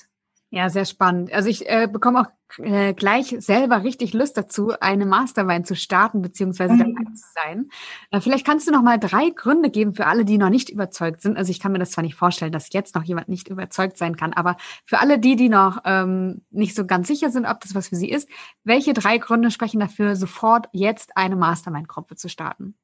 Ja, 0.53 0.69
sehr 0.69 0.83
spannend. 0.83 1.31
Also 1.31 1.47
ich 1.47 1.69
äh, 1.69 1.87
bekomme 1.89 2.19
auch 2.19 2.59
äh, 2.59 2.93
gleich 2.93 3.33
selber 3.39 3.83
richtig 3.83 4.11
Lust 4.11 4.35
dazu, 4.35 4.73
eine 4.81 5.05
Mastermind 5.05 5.65
zu 5.65 5.77
starten 5.77 6.21
beziehungsweise 6.21 6.73
mhm. 6.73 6.79
dabei 6.79 7.03
zu 7.13 7.23
sein. 7.33 7.69
Äh, 8.11 8.19
vielleicht 8.19 8.45
kannst 8.45 8.67
du 8.67 8.73
noch 8.73 8.81
mal 8.81 8.99
drei 8.99 9.29
Gründe 9.29 9.69
geben 9.69 9.93
für 9.93 10.07
alle, 10.07 10.25
die 10.25 10.37
noch 10.37 10.49
nicht 10.49 10.69
überzeugt 10.69 11.21
sind. 11.21 11.37
Also 11.37 11.51
ich 11.51 11.61
kann 11.61 11.71
mir 11.71 11.79
das 11.79 11.91
zwar 11.91 12.03
nicht 12.03 12.15
vorstellen, 12.15 12.51
dass 12.51 12.73
jetzt 12.73 12.95
noch 12.95 13.03
jemand 13.03 13.29
nicht 13.29 13.47
überzeugt 13.47 13.97
sein 13.97 14.17
kann, 14.17 14.33
aber 14.33 14.57
für 14.85 14.99
alle 14.99 15.19
die, 15.19 15.37
die 15.37 15.47
noch 15.47 15.83
ähm, 15.85 16.41
nicht 16.49 16.75
so 16.75 16.85
ganz 16.85 17.07
sicher 17.07 17.29
sind, 17.29 17.45
ob 17.45 17.61
das 17.61 17.73
was 17.73 17.87
für 17.87 17.95
sie 17.95 18.09
ist, 18.09 18.27
welche 18.65 18.91
drei 18.91 19.19
Gründe 19.19 19.51
sprechen 19.51 19.79
dafür, 19.79 20.17
sofort 20.17 20.67
jetzt 20.73 21.15
eine 21.15 21.37
Mastermind-Gruppe 21.37 22.17
zu 22.17 22.27
starten? 22.27 22.75